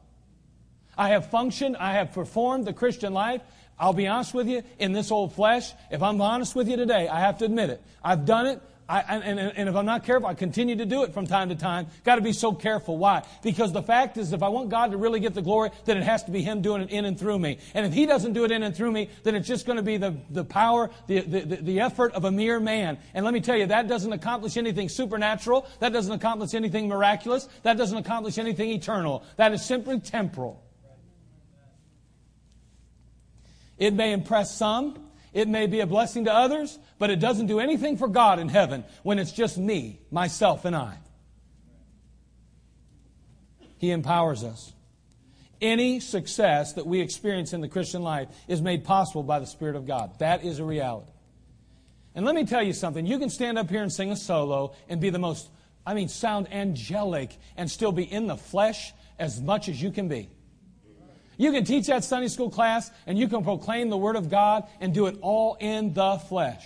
[0.96, 3.40] I have functioned, I have performed the Christian life
[3.80, 7.08] I'll be honest with you, in this old flesh, if I'm honest with you today,
[7.08, 7.82] I have to admit it.
[8.04, 8.60] I've done it,
[8.90, 11.54] I, and, and, if I'm not careful, I continue to do it from time to
[11.54, 11.86] time.
[12.02, 12.98] Got to be so careful.
[12.98, 13.22] Why?
[13.40, 16.02] Because the fact is, if I want God to really get the glory, then it
[16.02, 17.58] has to be Him doing it in and through me.
[17.72, 19.82] And if He doesn't do it in and through me, then it's just going to
[19.84, 22.98] be the, the power, the, the, the effort of a mere man.
[23.14, 25.68] And let me tell you, that doesn't accomplish anything supernatural.
[25.78, 27.48] That doesn't accomplish anything miraculous.
[27.62, 29.22] That doesn't accomplish anything eternal.
[29.36, 30.60] That is simply temporal.
[33.80, 37.58] It may impress some, it may be a blessing to others, but it doesn't do
[37.58, 40.98] anything for God in heaven when it's just me, myself, and I.
[43.78, 44.74] He empowers us.
[45.62, 49.76] Any success that we experience in the Christian life is made possible by the Spirit
[49.76, 50.18] of God.
[50.18, 51.12] That is a reality.
[52.14, 53.06] And let me tell you something.
[53.06, 55.48] You can stand up here and sing a solo and be the most,
[55.86, 60.08] I mean, sound angelic and still be in the flesh as much as you can
[60.08, 60.28] be.
[61.40, 64.68] You can teach that Sunday school class and you can proclaim the Word of God
[64.78, 66.62] and do it all in the flesh.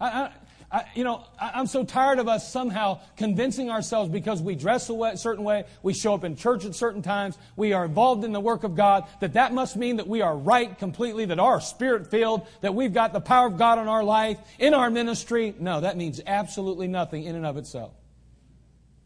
[0.00, 0.32] I,
[0.72, 4.90] I, you know, I, am so tired of us somehow convincing ourselves because we dress
[4.90, 8.32] a certain way, we show up in church at certain times, we are involved in
[8.32, 11.60] the work of God, that that must mean that we are right completely, that our
[11.60, 15.54] spirit filled, that we've got the power of God in our life, in our ministry.
[15.60, 17.92] No, that means absolutely nothing in and of itself.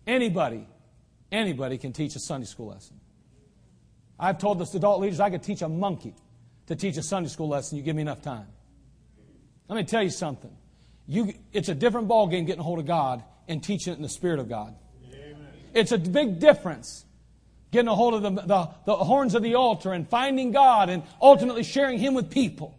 [0.07, 0.67] Anybody,
[1.31, 2.99] anybody can teach a Sunday school lesson.
[4.23, 6.15] I've told the adult leaders I could teach a monkey
[6.69, 7.77] to teach a Sunday school lesson.
[7.77, 8.47] You give me enough time.
[9.69, 10.57] Let me tell you something.
[11.09, 14.09] You, it's a different ballgame getting a hold of God and teaching it in the
[14.09, 14.77] Spirit of God.
[15.13, 15.37] Amen.
[15.75, 17.05] It's a big difference
[17.73, 21.03] getting a hold of the, the, the horns of the altar and finding God and
[21.21, 22.79] ultimately sharing Him with people.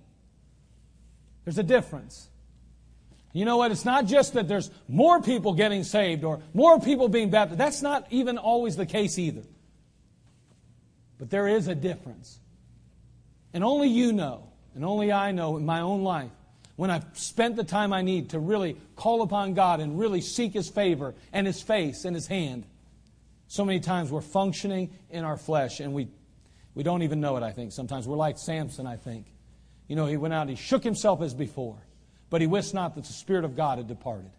[1.43, 2.29] There's a difference.
[3.33, 3.71] You know what?
[3.71, 7.59] It's not just that there's more people getting saved or more people being baptized.
[7.59, 9.43] That's not even always the case either.
[11.24, 12.38] But there is a difference.
[13.53, 16.32] And only you know, and only I know in my own life,
[16.76, 20.51] when I've spent the time I need to really call upon God and really seek
[20.51, 22.65] His favor and His face and His hand.
[23.47, 26.09] So many times we're functioning in our flesh and we,
[26.76, 27.71] we don't even know it, I think.
[27.71, 29.26] Sometimes we're like Samson, I think.
[29.88, 31.78] You know, he went out he shook himself as before,
[32.30, 34.32] but he wist not that the Spirit of God had departed.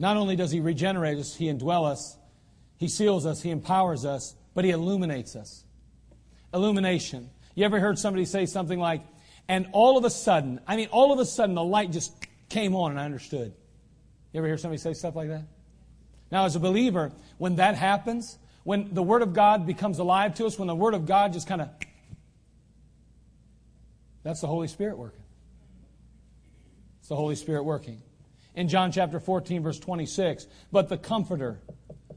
[0.00, 2.16] Not only does He regenerate us, He indwell us,
[2.78, 5.62] He seals us, He empowers us, but He illuminates us.
[6.54, 7.28] Illumination.
[7.54, 9.02] You ever heard somebody say something like,
[9.46, 12.14] and all of a sudden, I mean, all of a sudden the light just
[12.48, 13.52] came on and I understood.
[14.32, 15.42] You ever hear somebody say stuff like that?
[16.32, 20.46] Now, as a believer, when that happens, when the Word of God becomes alive to
[20.46, 21.68] us, when the Word of God just kind of,
[24.22, 25.20] that's the Holy Spirit working.
[27.00, 28.00] It's the Holy Spirit working
[28.54, 30.46] in John chapter 14, verse 26.
[30.72, 31.60] But the Comforter,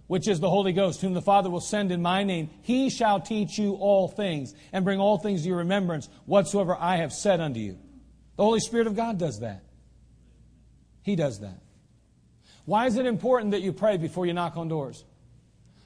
[0.07, 3.19] which is the Holy Ghost, whom the Father will send in my name, he shall
[3.19, 7.39] teach you all things and bring all things to your remembrance, whatsoever I have said
[7.39, 7.77] unto you.
[8.35, 9.63] The Holy Spirit of God does that.
[11.03, 11.61] He does that.
[12.65, 15.03] Why is it important that you pray before you knock on doors?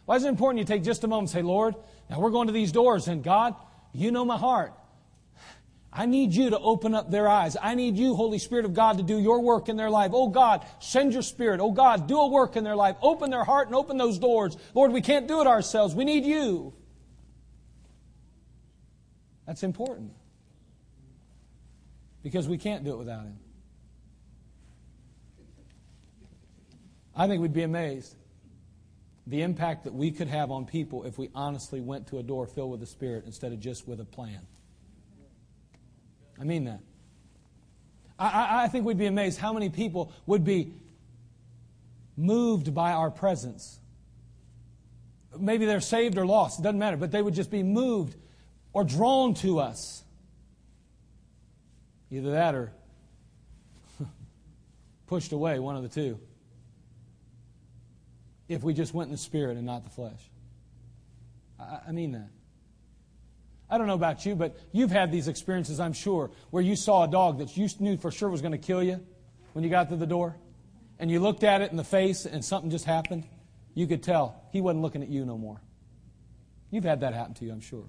[0.05, 1.75] Why is it important you take just a moment and say, Lord,
[2.09, 3.55] now we're going to these doors, and God,
[3.91, 4.73] you know my heart.
[5.91, 7.55] I need you to open up their eyes.
[7.61, 10.11] I need you, Holy Spirit of God, to do your work in their life.
[10.13, 11.59] Oh God, send your Spirit.
[11.59, 12.97] Oh God, do a work in their life.
[13.01, 14.57] Open their heart and open those doors.
[14.73, 15.95] Lord, we can't do it ourselves.
[15.95, 16.73] We need you.
[19.45, 20.11] That's important.
[22.21, 23.39] Because we can't do it without Him.
[27.15, 28.15] I think we'd be amazed
[29.25, 32.47] the impact that we could have on people if we honestly went to a door
[32.47, 34.39] filled with the Spirit instead of just with a plan.
[36.39, 36.79] I mean that.
[38.19, 40.73] I, I think we'd be amazed how many people would be
[42.15, 43.79] moved by our presence.
[45.39, 48.15] Maybe they're saved or lost, it doesn't matter, but they would just be moved
[48.73, 50.03] or drawn to us.
[52.09, 52.71] Either that or
[55.07, 56.19] pushed away, one of the two.
[58.47, 60.21] If we just went in the spirit and not the flesh.
[61.59, 62.29] I, I mean that.
[63.70, 67.03] I don't know about you, but you've had these experiences, I'm sure, where you saw
[67.03, 69.01] a dog that you knew for sure was going to kill you
[69.53, 70.38] when you got to the door,
[70.99, 73.28] and you looked at it in the face and something just happened.
[73.74, 75.61] You could tell he wasn't looking at you no more.
[76.72, 77.86] You've had that happen to you, I'm sure.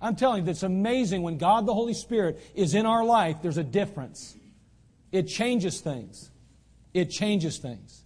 [0.00, 3.56] I'm telling you, it's amazing when God the Holy Spirit is in our life, there's
[3.56, 4.36] a difference.
[5.10, 6.30] It changes things.
[6.92, 8.03] It changes things.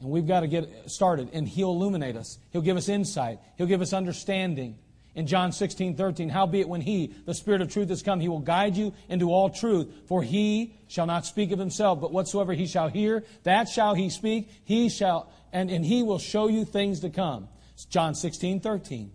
[0.00, 1.30] And we've got to get started.
[1.32, 2.38] And He'll illuminate us.
[2.50, 3.38] He'll give us insight.
[3.56, 4.78] He'll give us understanding.
[5.14, 8.40] In John 16, 13, howbeit when He, the Spirit of truth, is come, He will
[8.40, 9.88] guide you into all truth.
[10.06, 14.10] For He shall not speak of Himself, but whatsoever He shall hear, that shall He
[14.10, 14.50] speak.
[14.64, 17.48] He shall, and, and He will show you things to come.
[17.74, 19.12] It's John 16, 13.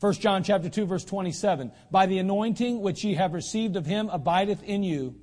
[0.00, 1.70] 1 John chapter 2, verse 27.
[1.90, 5.14] By the anointing which ye have received of Him abideth in you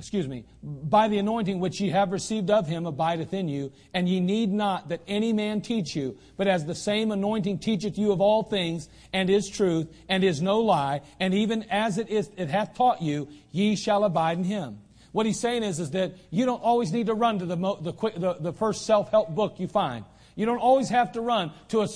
[0.00, 4.08] excuse me, by the anointing which ye have received of him abideth in you, and
[4.08, 8.10] ye need not that any man teach you, but as the same anointing teacheth you
[8.10, 12.30] of all things, and is truth, and is no lie, and even as it is
[12.38, 14.78] it hath taught you, ye shall abide in him.
[15.12, 17.92] What he's saying is, is that you don't always need to run to the, the,
[18.16, 20.06] the, the first self-help book you find.
[20.34, 21.88] You don't always have to run to a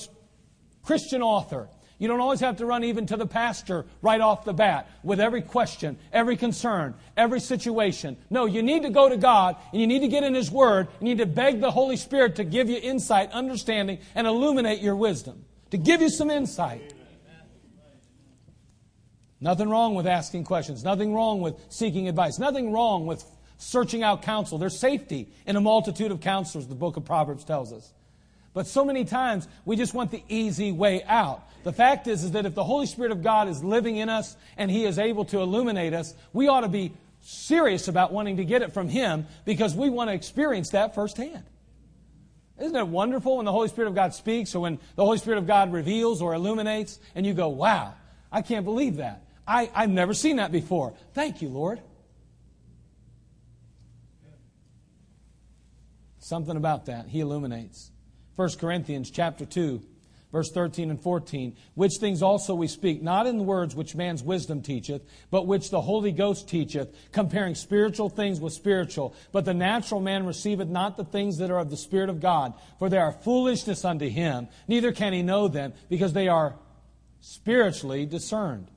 [0.83, 4.53] Christian author you don't always have to run even to the pastor right off the
[4.53, 8.17] bat with every question, every concern, every situation.
[8.29, 10.87] No, you need to go to God and you need to get in His Word.
[10.99, 14.95] You need to beg the Holy Spirit to give you insight, understanding, and illuminate your
[14.95, 16.93] wisdom, to give you some insight.
[19.39, 20.83] Nothing wrong with asking questions.
[20.83, 22.39] Nothing wrong with seeking advice.
[22.39, 23.23] Nothing wrong with
[23.57, 24.57] searching out counsel.
[24.57, 27.93] There's safety in a multitude of counselors, the book of Proverbs tells us.
[28.55, 31.43] But so many times we just want the easy way out.
[31.65, 34.37] The fact is, is that if the Holy Spirit of God is living in us
[34.55, 38.45] and He is able to illuminate us, we ought to be serious about wanting to
[38.45, 41.43] get it from Him because we want to experience that firsthand.
[42.57, 45.39] Isn't it wonderful when the Holy Spirit of God speaks or when the Holy Spirit
[45.39, 47.93] of God reveals or illuminates and you go, wow,
[48.31, 49.25] I can't believe that.
[49.45, 50.93] I, I've never seen that before.
[51.13, 51.81] Thank you, Lord.
[56.19, 57.07] Something about that.
[57.09, 57.91] He illuminates.
[58.35, 59.81] 1 Corinthians chapter 2,
[60.31, 61.55] verse 13 and 14.
[61.75, 65.81] Which things also we speak, not in words which man's wisdom teacheth, but which the
[65.81, 69.15] Holy Ghost teacheth, comparing spiritual things with spiritual.
[69.31, 72.53] But the natural man receiveth not the things that are of the Spirit of God,
[72.77, 76.55] for they are foolishness unto him, neither can he know them, because they are
[77.21, 78.69] spiritually discerned.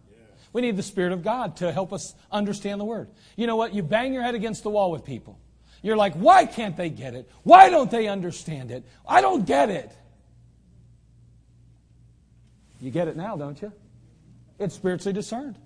[0.52, 3.11] We need the Spirit of God to help us understand the Word.
[3.36, 3.74] You know what?
[3.74, 5.38] You bang your head against the wall with people.
[5.83, 7.31] You're like, why can't they get it?
[7.43, 8.85] Why don't they understand it?
[9.07, 9.93] I don't get it.
[12.81, 13.72] You get it now, don't you?
[14.59, 15.57] It's spiritually discerned.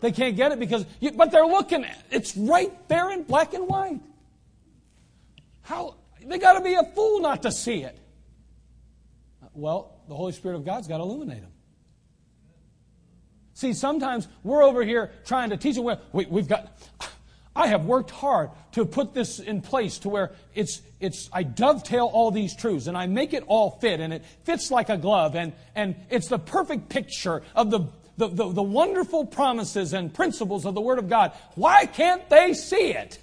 [0.00, 1.84] They can't get it because, you, but they're looking.
[2.10, 4.00] It's right there in black and white.
[5.62, 7.98] How they got to be a fool not to see it.
[9.54, 11.52] Well, the Holy Spirit of God's got to illuminate them.
[13.54, 15.98] See, sometimes we're over here trying to teach them.
[16.12, 16.78] We, we've got.
[17.58, 22.06] I have worked hard to put this in place to where it's, it's, I dovetail
[22.06, 25.34] all these truths and I make it all fit and it fits like a glove
[25.34, 27.80] and, and it's the perfect picture of the,
[28.16, 31.32] the, the, the wonderful promises and principles of the Word of God.
[31.56, 33.18] Why can't they see it?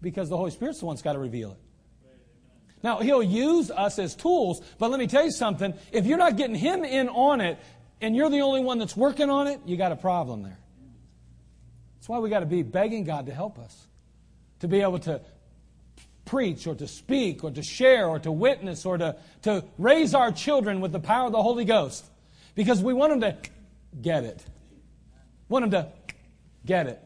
[0.00, 1.58] Because the Holy Spirit's the one that's got to reveal it.
[2.84, 5.74] Now, He'll use us as tools, but let me tell you something.
[5.90, 7.58] If you're not getting Him in on it
[8.00, 10.58] and you're the only one that's working on it, you got a problem there.
[12.02, 13.86] That's why we got to be begging God to help us.
[14.58, 15.20] To be able to
[16.24, 20.32] preach or to speak or to share or to witness or to, to raise our
[20.32, 22.04] children with the power of the Holy Ghost.
[22.56, 23.50] Because we want them to
[24.00, 24.44] get it.
[25.48, 25.92] want them to
[26.66, 27.00] get it.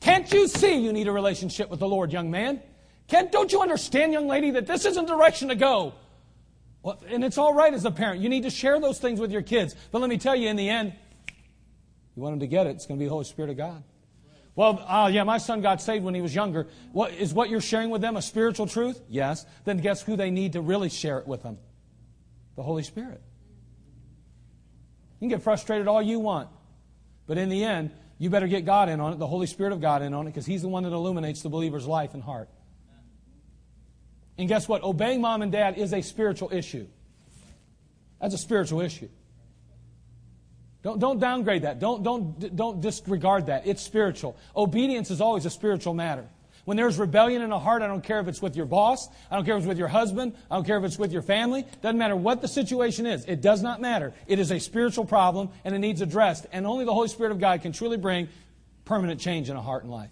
[0.00, 2.60] Can't you see you need a relationship with the Lord, young man?
[3.06, 5.94] Can't, don't you understand, young lady, that this isn't the direction to go?
[6.82, 8.20] Well, and it's all right as a parent.
[8.20, 9.76] You need to share those things with your kids.
[9.92, 10.94] But let me tell you, in the end,
[12.20, 13.82] you want them to get it, it's going to be the Holy Spirit of God.
[14.54, 16.66] Well, oh, yeah, my son got saved when he was younger.
[16.92, 19.00] What, is what you're sharing with them a spiritual truth?
[19.08, 19.46] Yes.
[19.64, 21.56] Then guess who they need to really share it with them?
[22.56, 23.22] The Holy Spirit.
[25.18, 26.50] You can get frustrated all you want.
[27.26, 29.80] But in the end, you better get God in on it, the Holy Spirit of
[29.80, 32.50] God in on it, because He's the one that illuminates the believer's life and heart.
[34.36, 34.82] And guess what?
[34.82, 36.86] Obeying mom and dad is a spiritual issue.
[38.20, 39.08] That's a spiritual issue.
[40.82, 41.78] Don't, don't downgrade that.
[41.78, 43.66] Don't, don't, don't disregard that.
[43.66, 44.36] It's spiritual.
[44.56, 46.26] Obedience is always a spiritual matter.
[46.64, 49.36] When there's rebellion in a heart, I don't care if it's with your boss, I
[49.36, 51.66] don't care if it's with your husband, I don't care if it's with your family,
[51.82, 53.24] doesn't matter what the situation is.
[53.24, 54.12] It does not matter.
[54.26, 56.46] It is a spiritual problem and it needs addressed.
[56.52, 58.28] And only the Holy Spirit of God can truly bring
[58.84, 60.10] permanent change in a heart and life.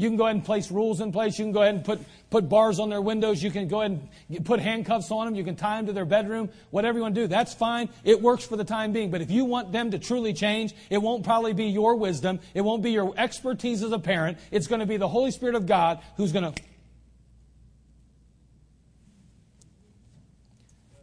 [0.00, 1.38] You can go ahead and place rules in place.
[1.38, 3.42] You can go ahead and put, put bars on their windows.
[3.42, 5.34] You can go ahead and put handcuffs on them.
[5.34, 6.48] You can tie them to their bedroom.
[6.70, 7.90] Whatever you want to do, that's fine.
[8.02, 9.10] It works for the time being.
[9.10, 12.40] But if you want them to truly change, it won't probably be your wisdom.
[12.54, 14.38] It won't be your expertise as a parent.
[14.50, 16.62] It's going to be the Holy Spirit of God who's going to.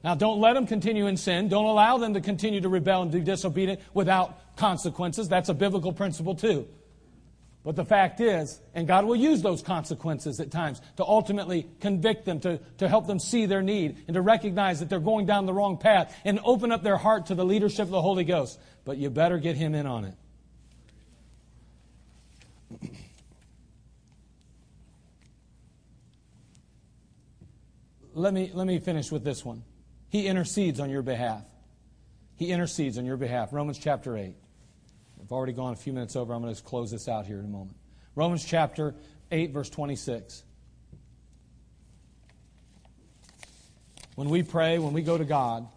[0.03, 1.49] Now, don't let them continue in sin.
[1.49, 5.29] Don't allow them to continue to rebel and be disobedient without consequences.
[5.29, 6.67] That's a biblical principle, too.
[7.67, 12.23] But the fact is, and God will use those consequences at times to ultimately convict
[12.23, 15.45] them, to, to help them see their need, and to recognize that they're going down
[15.45, 18.57] the wrong path, and open up their heart to the leadership of the Holy Ghost.
[18.85, 20.15] But you better get Him in on it.
[28.13, 29.65] let, me, let me finish with this one.
[30.07, 31.43] He intercedes on your behalf.
[32.37, 33.51] He intercedes on your behalf.
[33.51, 34.37] Romans chapter 8.
[35.27, 36.33] I've already gone a few minutes over.
[36.33, 37.75] I'm going to close this out here in a moment.
[38.15, 38.95] Romans chapter
[39.29, 40.41] 8, verse 26.
[44.15, 45.67] When we pray, when we go to God,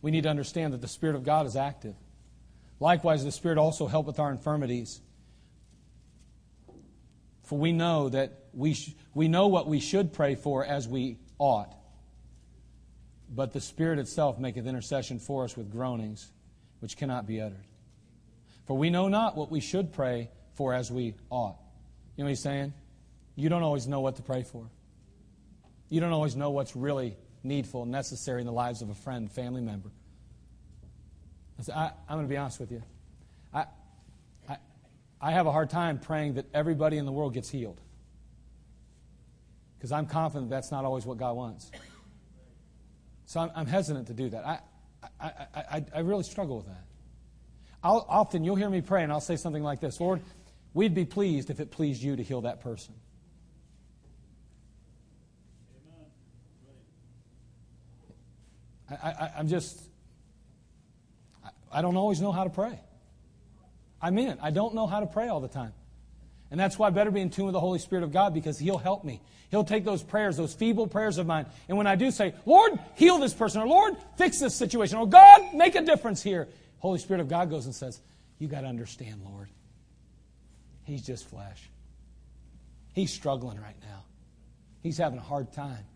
[0.00, 1.94] we need to understand that the Spirit of God is active.
[2.80, 5.02] Likewise, the Spirit also helpeth our infirmities.
[7.42, 11.18] For we know that we, sh- we know what we should pray for as we
[11.38, 11.76] ought.
[13.28, 16.32] But the Spirit itself maketh intercession for us with groanings
[16.80, 17.66] which cannot be uttered.
[18.66, 21.58] For we know not what we should pray for as we ought.
[22.16, 22.72] You know what he's saying?
[23.36, 24.70] You don't always know what to pray for.
[25.88, 29.30] You don't always know what's really needful and necessary in the lives of a friend,
[29.30, 29.90] family member.
[31.74, 32.82] I, am going to be honest with you.
[33.52, 33.66] I,
[34.48, 34.56] I,
[35.20, 37.80] I have a hard time praying that everybody in the world gets healed.
[39.76, 41.70] Because I'm confident that's not always what God wants.
[43.26, 44.46] So I'm, I'm hesitant to do that.
[44.46, 44.58] I,
[45.20, 46.84] I, I, I really struggle with that.
[47.84, 50.22] I'll, often you'll hear me pray and I'll say something like this Lord,
[50.72, 52.94] we'd be pleased if it pleased you to heal that person.
[59.02, 59.80] I, am just,
[61.44, 62.78] I, I don't always know how to pray.
[64.00, 64.36] I mean.
[64.42, 65.72] I don't know how to pray all the time.
[66.50, 68.58] And that's why I better be in tune with the Holy Spirit of God because
[68.58, 69.20] He'll help me.
[69.50, 71.46] He'll take those prayers, those feeble prayers of mine.
[71.68, 75.08] And when I do say, Lord, heal this person, or Lord, fix this situation, or
[75.08, 76.48] God, make a difference here,
[76.84, 77.98] Holy Spirit of God goes and says,
[78.38, 79.48] You got to understand, Lord.
[80.82, 81.70] He's just flesh.
[82.92, 84.04] He's struggling right now.
[84.82, 85.86] He's having a hard time.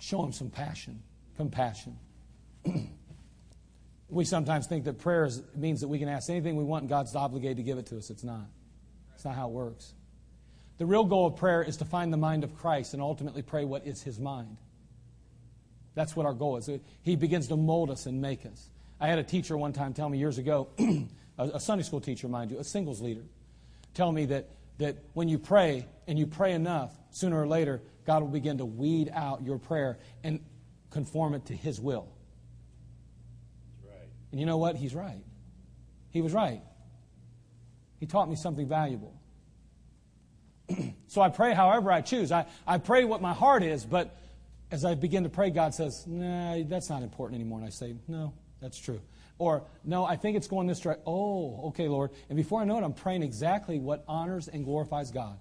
[0.00, 1.04] Show him some passion,
[1.36, 1.96] compassion.
[4.08, 6.88] we sometimes think that prayer is, means that we can ask anything we want and
[6.88, 8.10] God's obligated to give it to us.
[8.10, 8.48] It's not.
[9.14, 9.94] It's not how it works.
[10.78, 13.64] The real goal of prayer is to find the mind of Christ and ultimately pray
[13.64, 14.56] what is his mind.
[15.96, 16.70] That's what our goal is.
[17.02, 18.68] He begins to mold us and make us.
[19.00, 20.68] I had a teacher one time tell me years ago,
[21.38, 23.22] a Sunday school teacher, mind you, a singles leader,
[23.94, 28.22] tell me that, that when you pray and you pray enough, sooner or later, God
[28.22, 30.40] will begin to weed out your prayer and
[30.90, 32.06] conform it to His will.
[33.82, 34.08] Right.
[34.32, 34.76] And you know what?
[34.76, 35.24] He's right.
[36.10, 36.60] He was right.
[38.00, 39.18] He taught me something valuable.
[41.06, 42.30] so I pray however I choose.
[42.30, 44.14] I, I pray what my heart is, but
[44.70, 47.58] as I begin to pray, God says, nah, that's not important anymore.
[47.58, 49.00] And I say, no, that's true.
[49.38, 51.04] Or, no, I think it's going this direction.
[51.06, 52.10] Oh, okay, Lord.
[52.28, 55.38] And before I know it, I'm praying exactly what honors and glorifies God.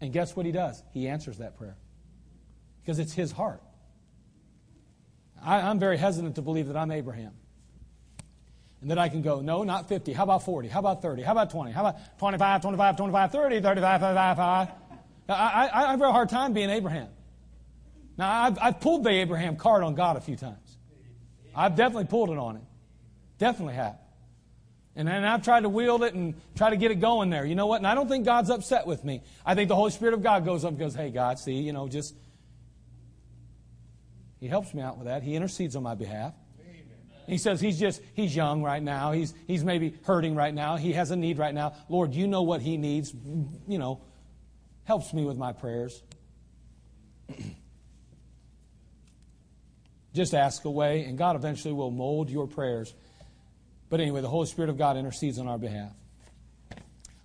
[0.00, 0.82] And guess what He does?
[0.92, 1.76] He answers that prayer
[2.82, 3.62] because it's His heart.
[5.42, 7.32] I, I'm very hesitant to believe that I'm Abraham.
[8.80, 10.12] And that I can go, no, not 50.
[10.12, 10.68] How about 40?
[10.68, 11.22] How about 30?
[11.22, 11.72] How about 20?
[11.72, 14.68] How about 25, 25, 25, 30, 35, 35, 35?
[15.26, 17.08] I, I, I have a hard time being Abraham.
[18.16, 20.76] Now, I've, I've pulled the Abraham card on God a few times.
[21.54, 22.66] I've definitely pulled it on him.
[23.38, 23.96] Definitely have.
[24.96, 27.44] And then I've tried to wield it and try to get it going there.
[27.44, 27.76] You know what?
[27.76, 29.22] And I don't think God's upset with me.
[29.44, 31.72] I think the Holy Spirit of God goes up and goes, hey, God, see, you
[31.72, 32.14] know, just.
[34.38, 35.22] He helps me out with that.
[35.22, 36.34] He intercedes on my behalf.
[37.26, 39.12] He says he's just, he's young right now.
[39.12, 40.76] He's, he's maybe hurting right now.
[40.76, 41.74] He has a need right now.
[41.88, 43.14] Lord, you know what he needs.
[43.66, 44.02] You know,
[44.84, 46.02] helps me with my prayers.
[50.14, 52.94] just ask away, and God eventually will mold your prayers.
[53.90, 55.92] But anyway, the Holy Spirit of God intercedes on our behalf.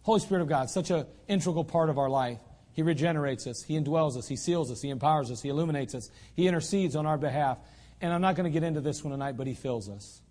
[0.02, 2.40] Holy Spirit of God, such an integral part of our life.
[2.74, 6.10] He regenerates us, He indwells us, He seals us, He empowers us, He illuminates us,
[6.36, 7.58] He intercedes on our behalf.
[8.02, 10.22] And I'm not going to get into this one tonight, but He fills us.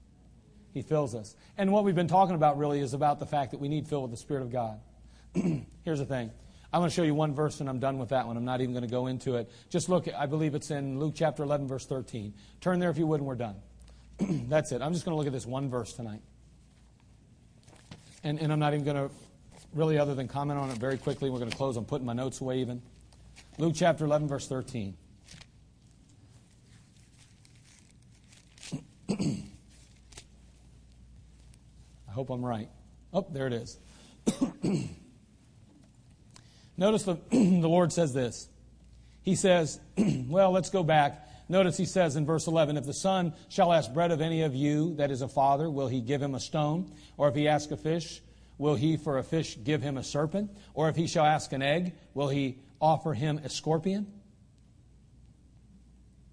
[0.73, 1.35] He fills us.
[1.57, 4.03] And what we've been talking about really is about the fact that we need filled
[4.05, 4.81] with the Spirit of God.
[5.85, 6.31] Here's the thing.
[6.73, 8.37] I'm going to show you one verse and I'm done with that one.
[8.37, 9.51] I'm not even going to go into it.
[9.71, 12.35] Just look, I believe it's in Luke chapter 11, verse 13.
[12.61, 13.57] Turn there if you would, and we're done.
[14.21, 14.83] That's it.
[14.83, 16.21] I'm just going to look at this one verse tonight.
[18.23, 19.11] And, and I'm not even going to
[19.73, 21.79] really, other than comment on it very quickly, we're going to close.
[21.79, 22.83] I'm putting my notes away even.
[23.57, 24.95] Luke chapter 11, verse 13.
[29.11, 29.43] I
[32.11, 32.69] hope I'm right.
[33.15, 33.79] Oh, there it is.
[36.79, 38.49] Notice the, the Lord says this.
[39.23, 41.29] He says, well, let's go back.
[41.51, 44.55] Notice he says in verse 11, If the Son shall ask bread of any of
[44.55, 46.93] you that is a father, will he give him a stone?
[47.17, 48.23] Or if he ask a fish,
[48.59, 50.51] will he for a fish give him a serpent?
[50.73, 54.07] Or if he shall ask an egg, will he offer him a scorpion?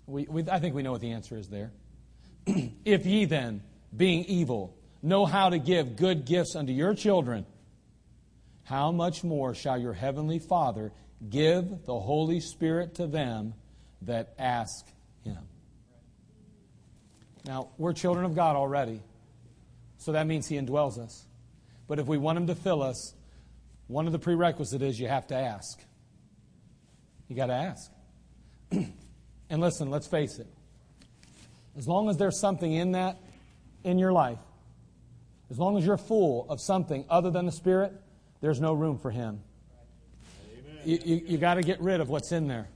[0.05, 1.71] We, we, I think we know what the answer is there.
[2.85, 3.63] if ye then,
[3.95, 7.45] being evil, know how to give good gifts unto your children,
[8.65, 10.91] how much more shall your heavenly Father
[11.29, 13.53] give the Holy Spirit to them
[14.01, 14.85] that ask
[15.23, 15.37] him?
[17.45, 19.01] Now, we're children of God already,
[19.99, 21.25] so that means he indwells us.
[21.87, 23.13] But if we want him to fill us,
[23.87, 25.79] one of the prerequisites is you have to ask.
[27.27, 27.91] You got to ask.
[28.71, 30.47] and listen, let's face it.
[31.77, 33.17] As long as there's something in that
[33.83, 34.39] in your life,
[35.51, 37.93] as long as you're full of something other than the Spirit,
[38.45, 39.41] there's no room for Him.
[40.83, 42.67] You, you, you got to get rid of what's in there.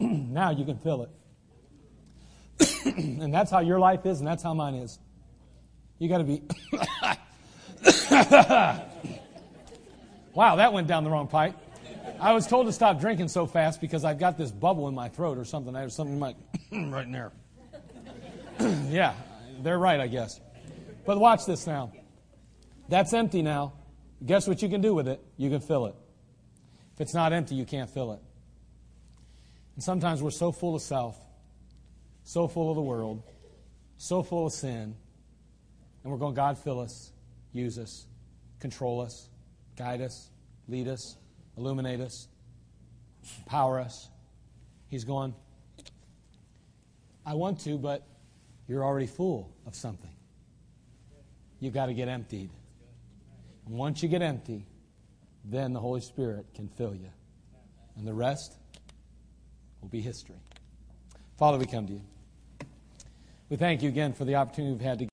[0.00, 1.10] now you can fill
[2.58, 2.86] it.
[2.96, 4.98] and that's how your life is, and that's how mine is.
[5.98, 6.42] You got to be.
[10.32, 11.54] wow, that went down the wrong pipe.
[12.18, 15.10] I was told to stop drinking so fast because I've got this bubble in my
[15.10, 15.74] throat or something.
[15.74, 16.36] There's something like
[16.72, 17.32] right in there.
[18.88, 19.12] yeah,
[19.62, 20.40] they're right, I guess.
[21.04, 21.92] But watch this now.
[22.88, 23.72] That's empty now.
[24.24, 25.20] Guess what you can do with it?
[25.36, 25.94] You can fill it.
[26.94, 28.20] If it's not empty, you can't fill it.
[29.74, 31.18] And sometimes we're so full of self,
[32.24, 33.22] so full of the world,
[33.98, 34.96] so full of sin,
[36.02, 37.12] and we're going, God, fill us,
[37.52, 38.06] use us,
[38.60, 39.28] control us,
[39.76, 40.30] guide us,
[40.68, 41.16] lead us,
[41.58, 42.28] illuminate us,
[43.44, 44.08] empower us.
[44.88, 45.34] He's going,
[47.26, 48.06] I want to, but
[48.68, 50.10] you're already full of something.
[51.60, 52.50] You've got to get emptied.
[53.66, 54.66] And once you get empty,
[55.44, 57.10] then the Holy Spirit can fill you.
[57.96, 58.54] And the rest
[59.80, 60.36] will be history.
[61.38, 62.02] Father, we come to you.
[63.48, 65.04] We thank you again for the opportunity we've had to